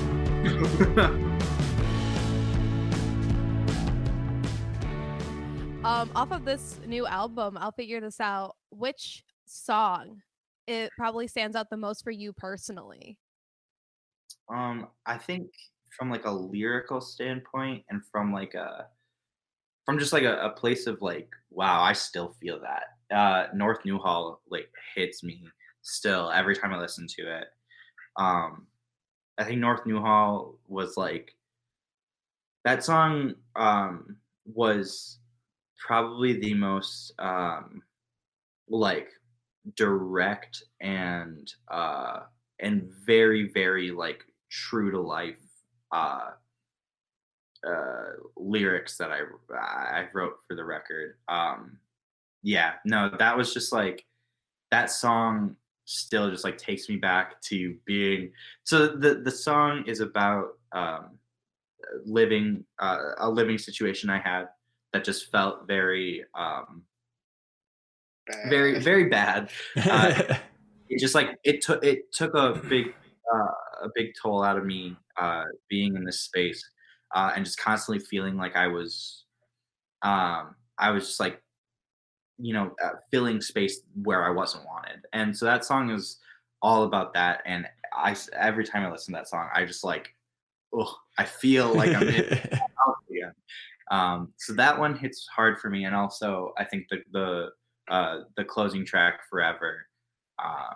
[5.88, 8.58] Um, off of this new album, I'll figure this out.
[8.72, 10.22] Which song
[10.68, 13.18] it probably stands out the most for you personally?
[14.50, 15.50] um, I think
[15.90, 18.88] from like a lyrical standpoint and from like a
[19.86, 23.16] from just like a, a place of like wow, I still feel that.
[23.16, 25.42] Uh, North Newhall like hits me
[25.84, 27.48] still every time I listen to it.
[28.18, 28.68] Um,
[29.38, 31.34] I think North Newhall was like
[32.66, 35.20] that song um, was
[35.78, 37.82] probably the most um,
[38.70, 39.10] like
[39.76, 42.22] direct and uh,
[42.60, 45.38] and very very like true to life
[45.92, 46.32] uh,
[47.68, 48.06] uh,
[48.36, 49.22] lyrics that I
[49.54, 51.16] I wrote for the record.
[51.28, 51.80] Um,
[52.44, 54.06] yeah, no, that was just like
[54.72, 55.56] that song
[55.88, 58.30] still just like takes me back to being
[58.66, 61.12] so the the song is about um
[62.06, 64.48] living uh, a living situation i had
[64.94, 66.84] that just felt very um
[68.50, 69.50] very very bad.
[69.76, 70.36] Uh,
[70.90, 72.94] it just like it took it took a big
[73.34, 73.52] uh,
[73.84, 76.64] a big toll out of me uh being in this space
[77.16, 79.26] uh and just constantly feeling like i was
[80.04, 81.42] um i was just like
[82.38, 85.06] you know uh, filling space where i wasn't wanted.
[85.14, 86.20] And so that song is
[86.62, 90.10] all about that and i every time i listen to that song i just like
[90.74, 92.40] oh i feel like i'm in.
[93.92, 97.50] Um, so that one hits hard for me, and also I think the the
[97.90, 99.86] uh, the closing track "Forever"
[100.44, 100.76] um,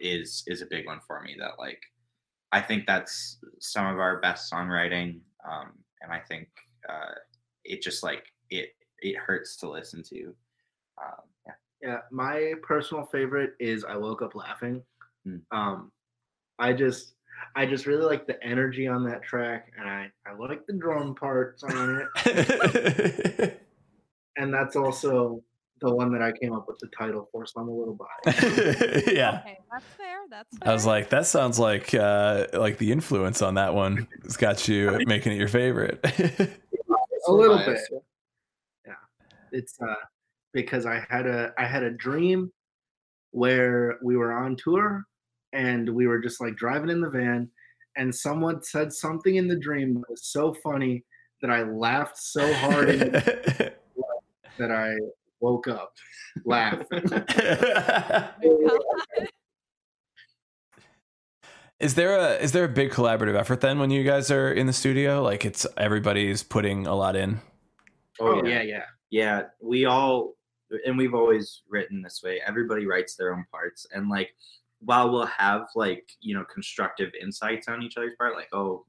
[0.00, 1.36] is is a big one for me.
[1.38, 1.80] That like
[2.52, 5.20] I think that's some of our best songwriting,
[5.50, 6.48] um, and I think
[6.88, 7.14] uh,
[7.64, 8.70] it just like it
[9.00, 10.34] it hurts to listen to.
[11.02, 11.52] Um, yeah.
[11.82, 14.82] Yeah, my personal favorite is I woke up laughing.
[15.24, 15.38] Hmm.
[15.50, 15.92] Um,
[16.58, 17.14] I just
[17.56, 19.71] I just really like the energy on that track, and I I
[20.48, 23.60] like the drum parts on it,
[24.36, 25.42] and that's also
[25.82, 27.44] the one that I came up with the title for.
[27.44, 28.42] So I'm a little biased.
[29.12, 29.40] yeah.
[29.40, 30.18] Okay, that's fair.
[30.30, 30.68] That's fair.
[30.68, 34.68] I was like, that sounds like uh like the influence on that one has got
[34.68, 36.00] you making it your favorite.
[37.26, 37.80] a little bit.
[38.86, 38.94] Yeah,
[39.50, 39.94] it's uh
[40.52, 42.52] because I had a I had a dream
[43.32, 45.04] where we were on tour
[45.52, 47.50] and we were just like driving in the van
[47.96, 51.04] and someone said something in the dream that was so funny
[51.40, 53.12] that I laughed so hard in-
[54.58, 54.94] that I
[55.40, 55.94] woke up
[56.44, 57.02] laughing.
[61.80, 64.68] Is there a is there a big collaborative effort then when you guys are in
[64.68, 65.20] the studio?
[65.20, 67.40] Like it's everybody's putting a lot in.
[68.20, 68.84] Oh, oh yeah, yeah.
[69.10, 70.34] yeah we all
[70.86, 74.30] and we've always written this way everybody writes their own parts and like
[74.84, 78.84] while we'll have like you know constructive insights on each other's part like oh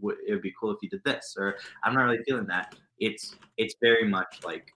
[0.00, 2.74] w- it would be cool if you did this or i'm not really feeling that
[2.98, 4.66] it's it's very much like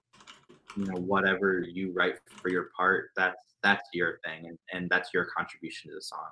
[0.77, 5.11] you know whatever you write for your part that's that's your thing and, and that's
[5.15, 6.29] your contribution to the song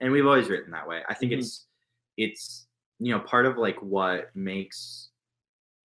[0.00, 1.38] and we've always written that way i think Mhm.
[1.38, 1.66] it's
[2.16, 2.66] it's
[2.98, 5.10] you know part of like what makes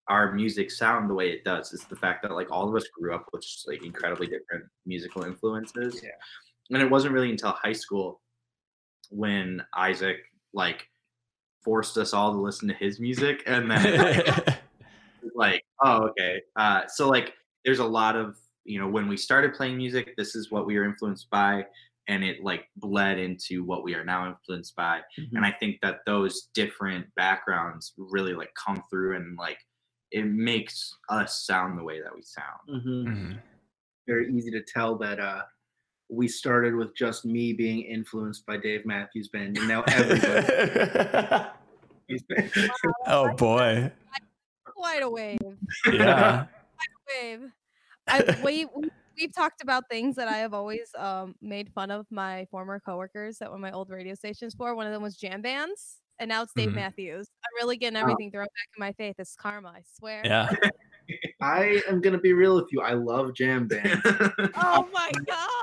[0.10, 2.88] our music sound the way it does is the fact that like all of us
[2.90, 6.02] grew up with just like incredibly different musical influences.
[6.04, 6.10] Yeah.
[6.72, 8.22] And it wasn't really until high school
[9.10, 10.18] when Isaac
[10.54, 10.88] like
[11.64, 14.24] forced us all to listen to his music and then
[15.36, 16.42] like oh okay.
[16.56, 17.34] Uh so like
[17.66, 20.78] there's a lot of you know when we started playing music this is what we
[20.78, 21.66] were influenced by
[22.10, 25.02] and it like bled into what we are now influenced by.
[25.34, 29.60] And i think that those different backgrounds really like come through and like
[30.12, 32.84] it makes us sound the way that we sound.
[32.84, 33.42] Hmm Mhm.
[34.08, 35.44] Very easy to tell that uh,
[36.14, 41.50] we started with just me being influenced by Dave Matthews Band, and now everybody.
[43.08, 43.92] oh boy.
[44.66, 45.40] Quite a wave.
[45.92, 46.46] Yeah.
[47.22, 47.52] wave.
[48.08, 52.06] I we, we we've talked about things that I have always um made fun of
[52.12, 54.76] my former coworkers that were my old radio stations for.
[54.76, 56.76] One of them was jam bands, and now it's Dave Mhm.
[56.76, 57.28] Matthews.
[57.44, 59.16] I'm really getting everything thrown back in my face.
[59.18, 60.22] It's karma, I swear.
[60.26, 60.50] Yeah.
[61.42, 62.82] I am gonna be real with you.
[62.82, 64.02] I love jam bands.
[64.56, 65.63] Oh my god.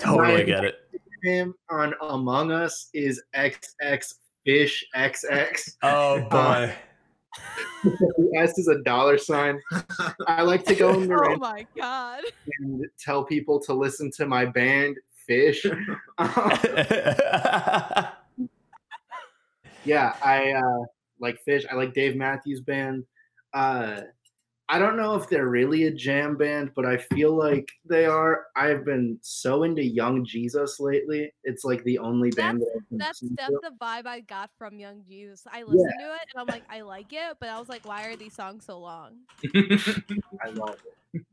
[0.00, 0.80] Totally My- get it.
[1.22, 4.14] Him on Among Us is XX
[4.46, 5.76] Fish XX.
[5.82, 6.72] Oh boy.
[7.82, 9.60] The S is a dollar sign.
[10.26, 12.22] I like to go in the Oh my god.
[12.60, 14.96] and tell people to listen to my band
[15.28, 15.64] Phish.
[19.84, 20.84] yeah, I uh,
[21.20, 21.64] like Phish.
[21.70, 23.04] I like Dave Matthews Band.
[23.52, 24.02] Uh,
[24.70, 28.46] I don't know if they're really a jam band, but I feel like they are.
[28.54, 31.32] I've been so into Young Jesus lately.
[31.44, 33.60] It's like the only band that I've been That's that's to.
[33.62, 35.44] the vibe I got from Young Jesus.
[35.50, 38.06] I listened to it and I'm like, I like it, but I was like, why
[38.08, 39.16] are these songs so long?
[39.54, 40.76] I love
[41.14, 41.24] it.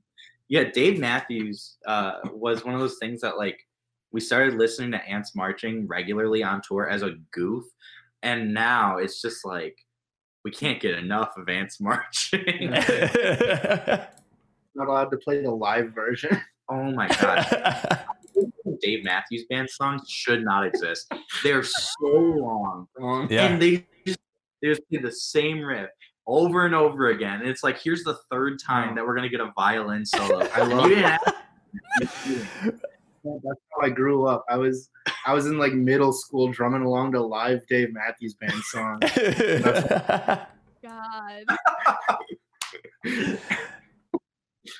[0.47, 3.59] yeah dave matthews uh was one of those things that like
[4.11, 7.65] we started listening to ants marching regularly on tour as a goof
[8.23, 9.77] and now it's just like
[10.45, 12.69] we can't get enough of ants marching.
[14.75, 16.39] Not allowed to play the live version.
[16.69, 18.05] oh my god.
[18.81, 21.11] Dave matthews band songs should not exist.
[21.43, 22.87] They're so long.
[23.01, 23.27] Uh-huh.
[23.29, 23.45] Yeah.
[23.47, 24.19] and they just
[24.61, 25.89] they just play the same riff
[26.27, 27.39] over and over again.
[27.39, 30.47] And it's like here's the third time that we're gonna get a violin solo.
[30.53, 32.75] I love it.
[33.25, 34.45] Didn't have That's how I grew up.
[34.49, 34.89] I was
[35.25, 38.99] I was in like middle school drumming along to live Dave Matthews Band songs.
[40.83, 41.45] God.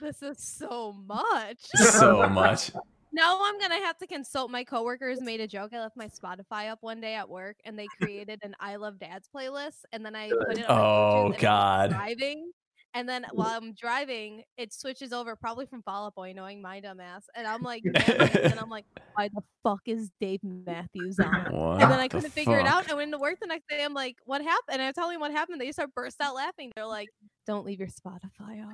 [0.02, 1.60] this is so much.
[1.76, 2.72] so much.
[3.12, 5.22] Now I'm gonna have to consult my coworkers.
[5.22, 5.72] Made a joke.
[5.74, 9.00] I left my Spotify up one day at work, and they created an "I Love
[9.00, 10.78] Dads" playlist, and then I put it on.
[10.78, 11.90] Oh, Bluetooth and I was God.
[11.92, 12.52] Driving,
[12.96, 16.80] and then while I'm driving, it switches over, probably from Fall Out Boy, knowing my
[16.80, 18.86] dumb ass, and I'm like, and I'm like,
[19.16, 21.52] why the fuck is Dave Matthews on?
[21.52, 22.84] What And then I the couldn't figure it out.
[22.84, 23.84] And I went to work the next day.
[23.84, 24.80] I'm like, what happened?
[24.80, 25.60] And I tell them what happened.
[25.60, 26.72] They start burst out laughing.
[26.74, 27.10] They're like,
[27.46, 28.74] don't leave your Spotify off.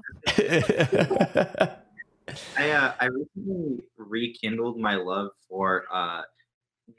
[2.57, 6.21] I uh, I recently rekindled my love for uh,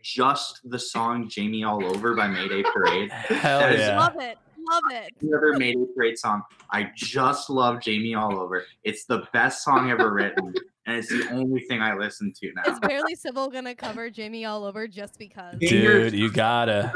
[0.02, 3.10] just the song "Jamie All Over" by Mayday Parade.
[3.12, 3.98] Hell That is yeah.
[3.98, 4.38] Love it.
[4.72, 5.12] Love it.
[5.20, 6.42] Another Mayday Parade song.
[6.70, 10.54] I just love "Jamie All Over." It's the best song ever written,
[10.86, 12.72] and it's the only thing I listen to now.
[12.72, 15.58] Is Barely Civil gonna cover Jamie all over just because?
[15.58, 16.90] Dude, you gotta.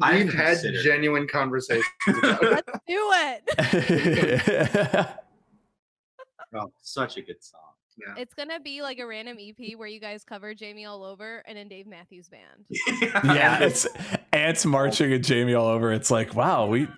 [0.00, 2.50] I've had genuine conversations about it.
[2.50, 5.08] Let's do it.
[6.54, 7.71] Oh, such a good song.
[8.16, 11.56] It's gonna be like a random EP where you guys cover Jamie all over and
[11.58, 12.66] in Dave Matthews Band.
[13.24, 13.86] yeah, it's
[14.32, 15.92] ants marching and Jamie all over.
[15.92, 16.88] It's like, wow, we.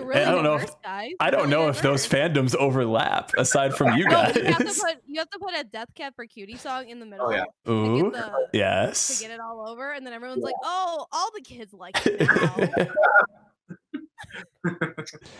[0.00, 0.54] Really I don't know.
[0.54, 1.10] If, guys.
[1.18, 3.32] I don't know if those fandoms overlap.
[3.36, 4.36] Aside from you No, guys.
[4.36, 7.00] you have to put you have to put a Death Cab for Cutie song in
[7.00, 7.44] the oh, middle Oh, yeah.
[7.64, 11.30] to Ooh, get the to get it all over, and then everyone's like, "Oh, all
[11.34, 12.88] the kids like it now."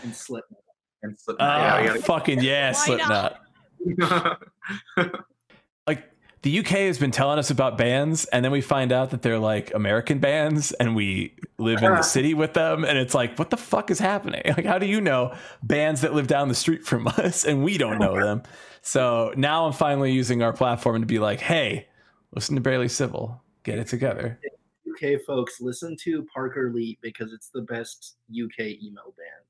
[0.03, 0.59] and Slipknot.
[1.03, 2.85] And so, Oh, ah, yeah, we fucking yeah, Why not?
[2.85, 3.39] Slipknot.
[5.87, 6.11] Like
[6.43, 9.39] the UK has been telling us about bands, and then we find out that they're
[9.39, 13.49] like American bands, and we live in the city with them, and it's like, what
[13.49, 14.41] the fuck is happening?
[14.57, 17.77] Like, how do you know bands that live down the street from us, and we
[17.77, 18.43] don't know them?
[18.81, 21.87] So now I'm finally using our platform to be like, hey,
[22.33, 24.39] listen to Barely Civil, get it together.
[24.91, 29.45] UK folks, listen to Parker Lee because it's the best UK emo band.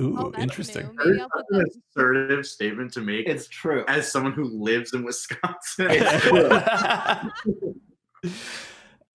[0.00, 0.88] Ooh, Oh, interesting.
[1.04, 3.84] Maybe I'll put an assertive statement to make It's true.
[3.88, 5.88] as someone who lives in Wisconsin.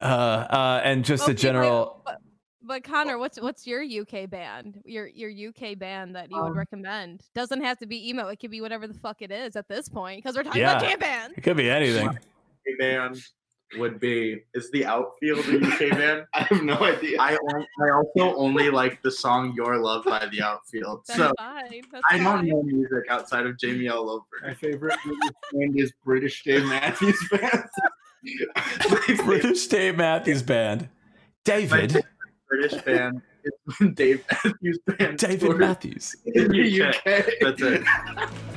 [0.02, 2.02] uh, uh, and just Okay, a general.
[2.06, 2.18] but,
[2.62, 4.82] but Connor, what's what's your UK band?
[4.86, 7.24] Your your UK band that you would Um, recommend?
[7.34, 8.28] Doesn't have to be emo.
[8.28, 10.78] It could be whatever the fuck it is at this point because we're talking Yeah.
[10.78, 11.34] about jam band.
[11.38, 12.08] It could be anything.
[12.10, 13.22] UK band
[13.78, 16.26] would be is the outfield a UK band?
[16.34, 17.18] I have no idea.
[17.20, 17.38] I
[17.82, 21.82] I also only like the song "Your Love" by the outfield, That's so fine.
[21.92, 22.48] That's I don't fine.
[22.48, 24.26] know music outside of Jamie L.
[24.44, 27.64] My favorite British band is British Dave Matthews Band.
[29.26, 30.90] British Dave Matthews Band.
[31.44, 32.04] David.
[32.50, 35.18] British band is Dave Matthews Band.
[35.18, 36.16] David Matthews.
[36.26, 37.08] in the UK.
[37.08, 37.26] UK.
[37.42, 37.84] That's it.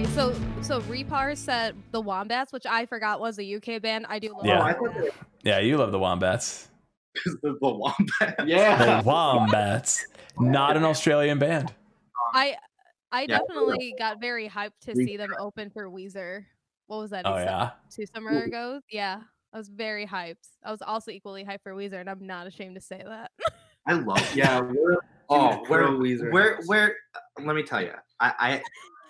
[0.00, 4.06] All right, so so Repar said the Wombats, which I forgot was a UK band.
[4.08, 4.46] I do love.
[4.46, 4.74] Yeah.
[4.80, 5.08] Oh, them.
[5.42, 6.68] Yeah, you love the Wombats.
[7.42, 8.46] the, the Wombat.
[8.48, 9.02] Yeah.
[9.02, 10.06] The Wombats.
[10.38, 11.74] Not an Australian band.
[12.32, 12.56] I
[13.12, 13.40] I Yeah.
[13.40, 16.46] definitely got very hyped to see them open for Weezer.
[16.86, 17.26] What was that?
[17.26, 17.70] Oh, some- yeah.
[17.94, 18.80] two summer ago.
[18.90, 19.20] Yeah,
[19.52, 20.48] I was very hyped.
[20.64, 23.32] I was also equally hyped for Weezer, and I'm not ashamed to say that.
[23.86, 24.34] I love.
[24.34, 24.96] Yeah, we're
[25.28, 26.68] Oh, huge where, pro Weezer where, fans.
[26.68, 26.96] where?
[27.44, 28.62] Let me tell you, I, I,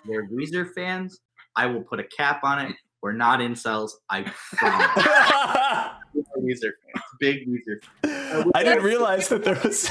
[0.05, 1.19] they're Weezer fans.
[1.55, 2.75] I will put a cap on it.
[3.01, 3.91] We're not incels.
[4.09, 4.23] I
[4.53, 5.03] promise.
[6.37, 7.83] Weezer fans, big Weezer.
[8.03, 8.51] Fans.
[8.55, 9.89] I didn't realize that there was.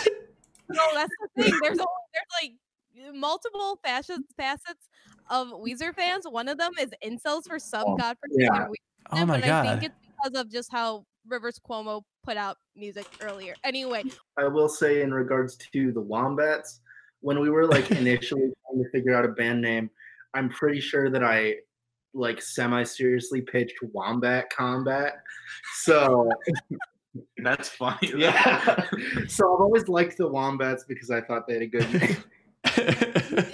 [0.69, 1.53] no, that's the thing.
[1.63, 4.89] There's only, there's like multiple facets facets
[5.29, 6.25] of Weezer fans.
[6.29, 8.63] One of them is incels for some Oh, godforsaken yeah.
[8.63, 8.75] reason.
[9.13, 13.07] Oh my but I think it's because of just how Rivers Cuomo put out music
[13.21, 13.55] earlier.
[13.65, 14.05] Anyway,
[14.37, 16.81] I will say in regards to the Wombats,
[17.21, 19.91] when we were like initially trying to figure out a band name,
[20.35, 21.57] I'm pretty sure that I
[22.15, 25.15] like semi seriously pitched Wombat Combat.
[25.83, 26.31] So
[27.39, 28.13] That's funny.
[28.17, 28.85] yeah.
[29.29, 32.17] so I've always liked the Wombats because I thought they had a good name.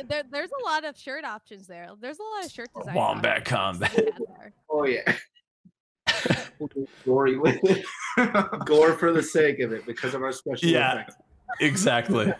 [0.09, 1.89] there, there's a lot of shirt options there.
[2.01, 2.95] There's a lot of shirt design.
[2.95, 4.11] Wombat combat.
[4.71, 5.17] Oh yeah.
[7.05, 7.85] Gory with it.
[8.67, 10.93] Gore for the sake of it because of our special Yeah.
[11.01, 11.17] effects.
[11.61, 12.33] exactly.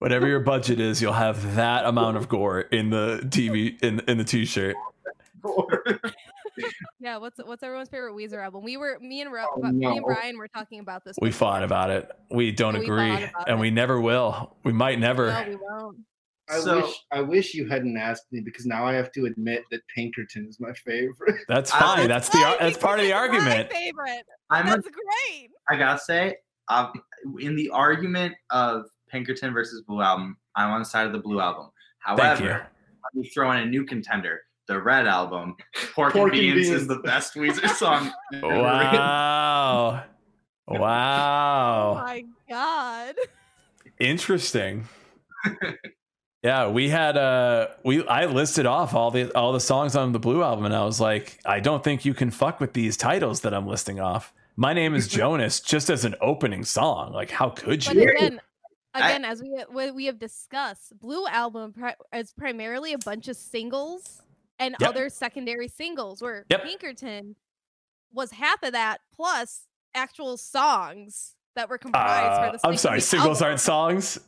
[0.00, 4.18] Whatever your budget is, you'll have that amount of gore in the TV in in
[4.18, 4.76] the t-shirt.
[7.00, 8.64] Yeah, what's what's everyone's favorite Weezer album?
[8.64, 10.02] We were me and Ro- Oh, but me and no.
[10.02, 11.16] Brian were talking about this.
[11.20, 12.10] We fought about it.
[12.32, 13.58] We don't We agree, and it.
[13.58, 14.56] we never will.
[14.64, 15.28] We might never.
[15.30, 15.98] No, we won't.
[16.50, 19.62] I So- wish I wish you hadn't asked me because now I have to admit
[19.70, 21.36] that Pinkerton is my favorite.
[21.48, 22.08] That's I- fine.
[22.08, 23.72] That's the ar- Fine, that's part of the because my argument.
[23.72, 24.24] Favorite.
[24.50, 25.50] I'm a, That's great.
[25.68, 26.34] I gotta say,
[26.68, 26.92] um,
[27.38, 31.40] in the argument of Pinkerton versus Blue Album, I'm on the side of the Blue
[31.40, 31.70] Album.
[32.16, 32.46] Thank you.
[32.48, 32.66] However,
[33.04, 35.56] let me throw in a new contender, the Red Album.
[35.94, 36.82] Pork, Pork and and Beans, Beans.
[36.82, 38.12] is the best Weezer song.
[38.34, 38.62] ever written.
[38.62, 40.04] Wow.
[40.68, 41.94] Oh Wow.
[41.94, 43.14] my god.
[43.98, 44.86] Interesting.
[46.42, 50.20] Yeah, we had uh we I listed off all the all the songs on the
[50.20, 53.40] Blue album and I was like, I don't think you can fuck with these titles
[53.40, 54.32] that I'm listing off.
[54.56, 57.12] My name is Jonas just as an opening song.
[57.12, 58.38] Like how could But you?
[58.94, 63.28] Again, I- as we we we have discussed, Blue Album pri- is primarily a bunch
[63.28, 64.22] of singles
[64.58, 64.88] and Yep.
[64.88, 66.20] other secondary singles.
[66.22, 66.62] Where Yep.
[66.64, 67.36] Pinkerton
[68.12, 72.66] was half of that plus actual songs that were comprised Uh, for the.
[72.68, 74.18] I'm sorry, singles aren't songs.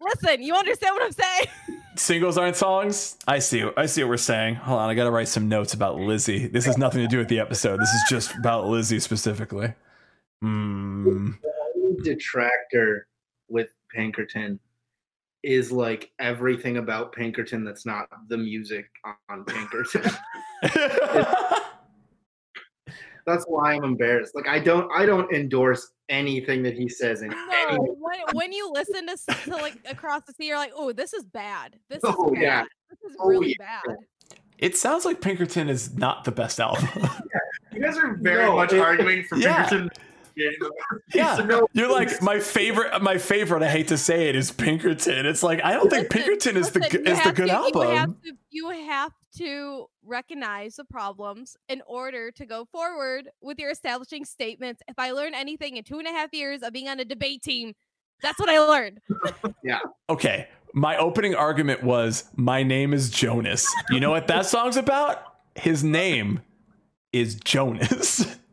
[0.00, 1.46] Listen, you understand what I'm saying?
[1.96, 3.16] Singles aren't songs.
[3.26, 3.64] I see.
[3.78, 4.56] I see what we're saying.
[4.56, 6.46] Hold on, I gotta write some notes about Lizzie.
[6.46, 7.80] This has nothing to do with the episode.
[7.80, 9.72] This is just about Lizzie specifically.
[10.42, 11.30] Hmm.
[11.42, 13.08] The only detractor
[13.48, 14.58] with Pinkerton
[15.42, 18.86] is like everything about Pinkerton that's not the music
[19.30, 20.02] on Pinkerton.
[23.26, 24.34] that's why I'm embarrassed.
[24.34, 28.52] Like I don't I don't endorse anything that he says in any No, when, when
[28.52, 31.76] you listen to, to like across the sea, you're like, oh, this is bad.
[31.90, 32.42] This is Oh, bad.
[32.42, 32.64] yeah.
[32.90, 33.80] This is Oh, really yeah.
[33.86, 33.96] bad.
[34.58, 36.88] it sounds like Pinkerton is not the best album.
[37.72, 39.68] You guys are very No, much it- arguing for Yeah.
[39.68, 39.90] Pinkerton.
[41.14, 41.64] Yeah.
[41.72, 43.00] You're like my favorite.
[43.02, 43.62] My favorite.
[43.62, 45.24] I hate to say it is Pinkerton.
[45.26, 47.36] It's like I don't think Listen, Pinkerton is the listen, g- you is the good
[47.36, 48.16] to- You have, album.
[48.24, 54.24] to, you have to recognize the problems in order to go forward with your establishing
[54.24, 54.82] statements.
[54.88, 57.42] If I learn anything in two and a half years of being on a debate
[57.42, 57.72] team,
[58.22, 59.00] that's what I learned.
[59.62, 59.80] Yeah.
[60.08, 63.66] Okay, my opening argument was my name is Jonas.
[63.90, 65.22] You know what that song's about?
[65.56, 66.40] His name
[67.12, 68.36] is Jonas.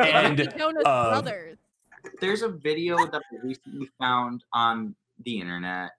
[0.00, 1.58] and Jonas uh, Brothers.
[2.20, 4.94] There's a video that I recently found on
[5.24, 5.90] the internet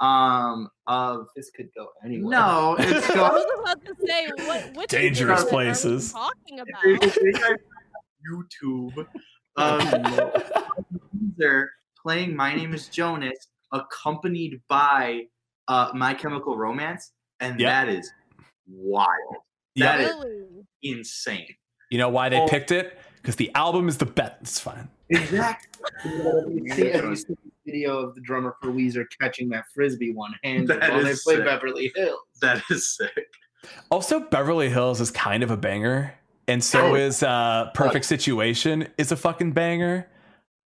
[0.00, 2.30] um of This could go anywhere.
[2.30, 6.12] no, it's I was about to say what which Dangerous music are we places.
[6.12, 7.58] talking about.
[8.30, 9.06] YouTube.
[9.56, 10.30] Um,
[11.36, 11.70] they're
[12.02, 15.22] playing "My Name Is Jonas," accompanied by
[15.68, 17.68] uh, "My Chemical Romance," and Yep.
[17.68, 18.10] that is
[18.68, 19.10] wild.
[19.74, 19.96] Yeah.
[19.96, 20.66] That is Really?
[20.82, 21.46] insane.
[21.90, 22.46] You know why they Oh.
[22.48, 22.98] picked it?
[23.20, 24.36] Because the album is the best.
[24.42, 24.88] It's fine.
[25.10, 25.68] Exactly.
[26.02, 26.12] Have
[26.50, 30.12] you seen, have you seen the video of the drummer for Weezer catching that frisbee
[30.12, 31.44] one handed while they play sick.
[31.44, 32.18] Beverly Hills?
[32.40, 33.26] That is sick.
[33.90, 36.14] Also, Beverly Hills is kind of a banger,
[36.48, 36.94] and so Oh.
[36.94, 40.08] is uh, Perfect Situation is a fucking banger.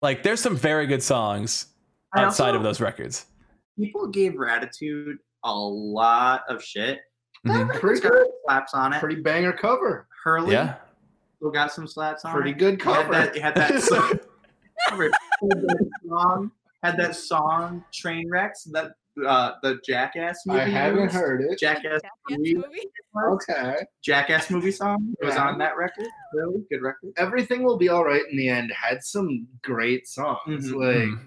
[0.00, 1.66] Like, there's some very good songs
[2.16, 3.26] outside also- of those records.
[3.78, 5.14] People gave Raditude
[5.44, 6.98] a lot of shit.
[7.44, 7.80] That Mhm.
[7.80, 8.26] Pretty good.
[8.46, 9.00] slaps on it.
[9.00, 10.08] Pretty banger cover.
[10.24, 10.76] Hurley Yeah.
[11.42, 12.58] Still got some slaps on Pretty it.
[12.58, 13.12] good cover.
[13.14, 14.12] it had that song.
[14.92, 15.12] It
[15.50, 16.52] had that song.
[16.84, 18.92] Had that song Train Wrecks that
[19.26, 20.60] uh, the Jackass movie.
[20.60, 21.14] I haven't used.
[21.14, 21.58] heard it.
[21.58, 22.54] Jackass Jackass movie.
[22.54, 22.90] movie?
[23.28, 23.76] Okay.
[24.04, 25.48] Jackass movie song was Yeah.
[25.48, 26.06] on that record.
[26.32, 27.12] Really good record.
[27.18, 28.72] Everything will be all right in the end.
[28.72, 30.70] Had some great songs.
[30.70, 30.74] Mhm.
[30.74, 31.20] Like Mhm.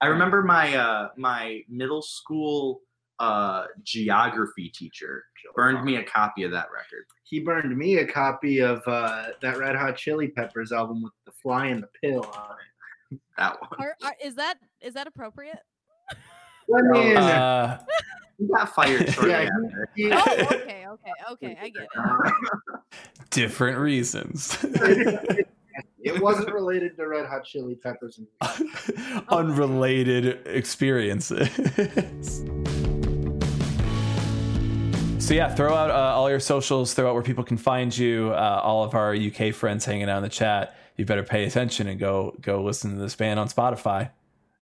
[0.00, 2.82] I remember my uh, my middle school
[3.20, 5.24] uh, geography teacher
[5.56, 7.04] burned me a copy of that record.
[7.24, 11.32] he burned me a copy of uh, that Red Hot Chili Peppers album with the
[11.32, 12.56] fly and the pill on
[13.12, 13.20] it.
[13.36, 13.70] That one.
[13.80, 15.58] Are, are, is that is that appropriate?
[16.10, 17.80] I mean, Uh,
[18.38, 19.88] He got fired shortly Yeah, after.
[19.96, 20.20] he- Oh,
[20.52, 21.58] okay, okay, okay.
[21.60, 22.80] I get it.
[23.30, 24.58] different reasons.
[26.02, 28.20] it wasn't related to Red Hot Chili Peppers.
[28.20, 31.48] And Unrelated experiences.
[35.28, 36.94] So yeah, throw out uh, all your socials.
[36.94, 38.30] Throw out where people can find you.
[38.32, 40.74] Uh, all of our UK friends hanging out in the chat.
[40.96, 44.10] You better pay attention and go go listen to this band on Spotify.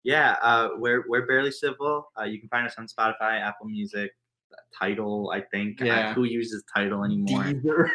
[0.03, 2.11] Yeah, uh, we're we're barely civil.
[2.21, 4.11] Uh, you can find us on Spotify, Apple Music,
[4.77, 5.31] Tidal.
[5.33, 5.79] I think.
[5.79, 6.09] Yeah.
[6.11, 7.53] Uh, who uses Tidal anymore?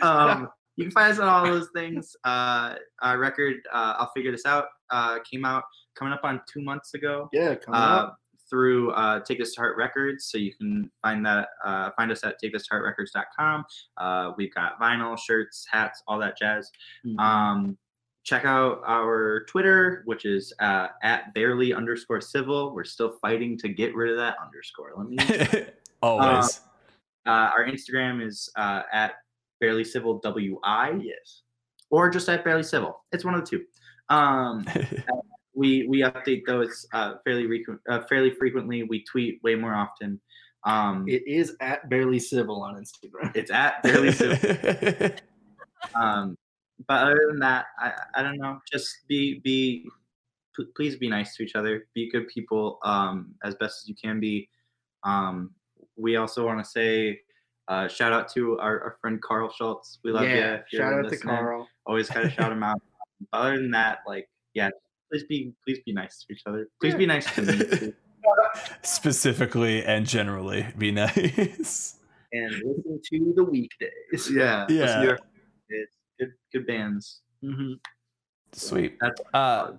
[0.00, 2.16] Um, you can find us on all those things.
[2.24, 4.64] Uh, our record, uh, I'll figure this out.
[4.88, 5.64] Uh, came out
[5.94, 7.28] coming up on two months ago.
[7.34, 8.19] Yeah, come Uh, up.
[8.50, 12.24] Through uh, Take This to Heart Records, so you can find that uh, find us
[12.24, 13.64] at takethistoheartrecords.com.
[13.96, 16.70] Uh, we've got vinyl, shirts, hats, all that jazz.
[17.06, 17.18] Mm-hmm.
[17.18, 17.78] Um,
[18.24, 22.74] check out our Twitter, which is uh, at barely underscore civil.
[22.74, 24.92] We're still fighting to get rid of that underscore.
[24.96, 25.66] Let me.
[26.02, 26.60] Always.
[27.26, 29.14] uh, our Instagram is uh, at
[29.60, 30.98] barely civil wi.
[31.02, 31.42] yes.
[31.90, 33.02] or just at barely civil.
[33.12, 33.64] It's one of the two.
[34.08, 34.66] Um,
[35.54, 38.82] we we update those uh, fairly uh, fairly frequently.
[38.84, 40.20] We tweet way more often.
[40.64, 43.34] Um, It is at barely civil on Instagram.
[43.34, 45.10] it's at barely civil.
[45.94, 46.36] Um,
[46.86, 48.58] but other than that, I, I don't know.
[48.70, 49.86] Just be be
[50.56, 51.86] p- please be nice to each other.
[51.94, 54.48] Be good people um, as best as you can be.
[55.04, 55.54] Um,
[55.96, 57.20] we also want to say
[57.68, 59.98] uh, shout out to our, our friend Carl Schultz.
[60.04, 60.30] We love you.
[60.34, 60.58] yeah.
[60.72, 61.16] you're Shout out to.
[61.16, 61.68] Carl.
[61.86, 62.80] Always gotta shout him out.
[63.32, 64.70] But other than that, like yeah,
[65.10, 66.66] please be please be nice to each other.
[66.80, 67.92] Please be nice to me.
[68.82, 71.96] Specifically and generally, be nice.
[72.32, 74.30] And listen to the weekdays.
[74.30, 75.16] Yeah, Yeah.
[75.68, 77.22] it's good good bands.
[77.44, 77.72] Mm-hmm.
[78.52, 78.96] Sweet.
[79.00, 79.72] That's Uh,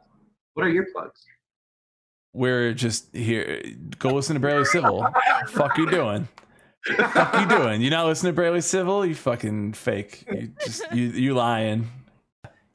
[0.53, 1.23] what are your plugs?
[2.33, 3.61] we're just here.
[3.99, 5.05] Go listen to Barely Civil.
[5.49, 6.27] Fuck you doing?
[7.11, 7.81] Fuck you doing?
[7.81, 9.05] You not listen to Barely Civil?
[9.05, 10.23] You fucking fake.
[10.31, 11.89] You just you you lying.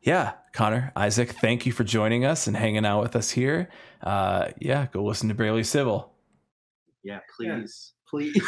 [0.03, 3.69] Yeah, Connor, Isaac, thank you for joining us and hanging out with us here.
[4.03, 6.11] Uh, yeah, go listen to Barely Civil.
[7.03, 7.93] Yeah, please.
[8.09, 8.43] Please.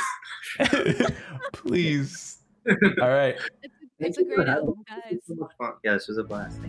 [1.53, 2.39] Please.
[3.03, 3.37] All right.
[3.63, 5.19] It's, a- it's a great album, guys.
[5.27, 5.51] So.
[5.85, 6.61] Yeah, this was a blast.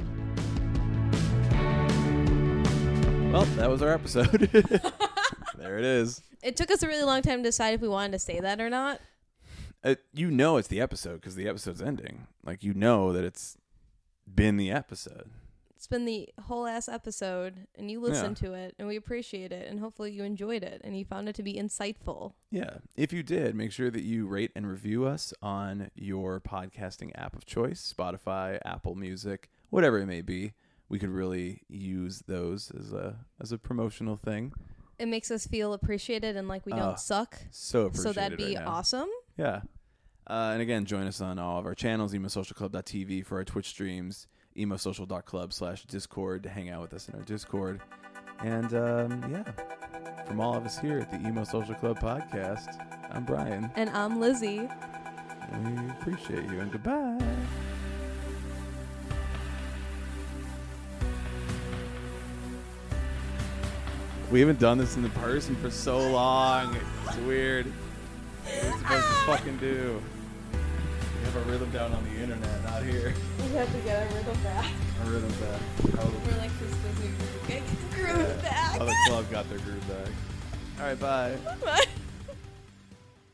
[3.32, 4.50] Well, that was our episode.
[5.58, 6.22] there it is.
[6.44, 8.60] It took us a really long time to decide if we wanted to say that
[8.60, 9.00] or not.
[9.86, 12.28] Uh, you know it's the episode because the episode's ending.
[12.44, 13.56] Like you know that it's
[14.36, 15.30] been the episode.
[15.76, 19.70] It's been the whole ass episode, and you listened to it, and we appreciate it,
[19.70, 22.34] and hopefully you enjoyed it, and you found it to be insightful.
[22.52, 22.80] Yeah.
[22.98, 27.34] If you did, make sure that you rate and review us on your podcasting app
[27.34, 30.52] of choice Spotify, Apple Music, whatever it may be.
[30.90, 34.52] We could really use those as a as a promotional thing.
[34.98, 37.38] It makes us feel appreciated and like we don't Ah, suck.
[37.52, 37.90] So.
[37.94, 39.08] So that'd be right awesome.
[39.38, 39.62] Yeah.
[40.30, 44.28] Uh, and again, join us on all of our channels, emosocialclub.tv for our Twitch streams,
[44.56, 47.82] emosocial.club slash Discord to hang out with us in our Discord.
[48.42, 49.44] And um, yeah,
[50.28, 52.80] from all of us here at the Emo Social Club podcast,
[53.10, 53.72] I'm Brian.
[53.76, 54.70] And I'm Lizzie.
[55.52, 57.18] We appreciate you and goodbye.
[64.30, 66.78] We haven't done this in the person for so long.
[67.08, 67.66] It's weird.
[68.44, 70.00] What are we supposed to fucking do?
[71.30, 73.14] We have a rhythm down on the internet, not here.
[73.38, 74.66] We have to get a rhythm back.
[74.66, 75.62] A rhythm back.
[76.00, 77.44] Oh, We're like Christmas groove.
[77.48, 78.78] Get the groove back.
[78.82, 80.08] oh, the club got their groove back.
[80.80, 81.38] All right, bye.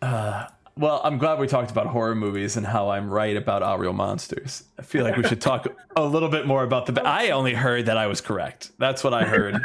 [0.01, 0.47] Uh,
[0.77, 3.79] well, I'm glad we talked about horror movies and how I'm right about Aaahh!!!
[3.79, 4.65] Real Monsters.
[4.77, 5.65] I feel like we should talk
[5.95, 7.01] a little bit more about the.
[7.01, 8.71] I only heard that I was correct.
[8.77, 9.61] That's what I heard.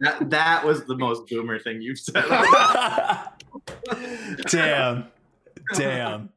[0.00, 2.24] That that was the most boomer thing you've said.
[4.48, 5.06] damn,
[5.72, 6.30] damn.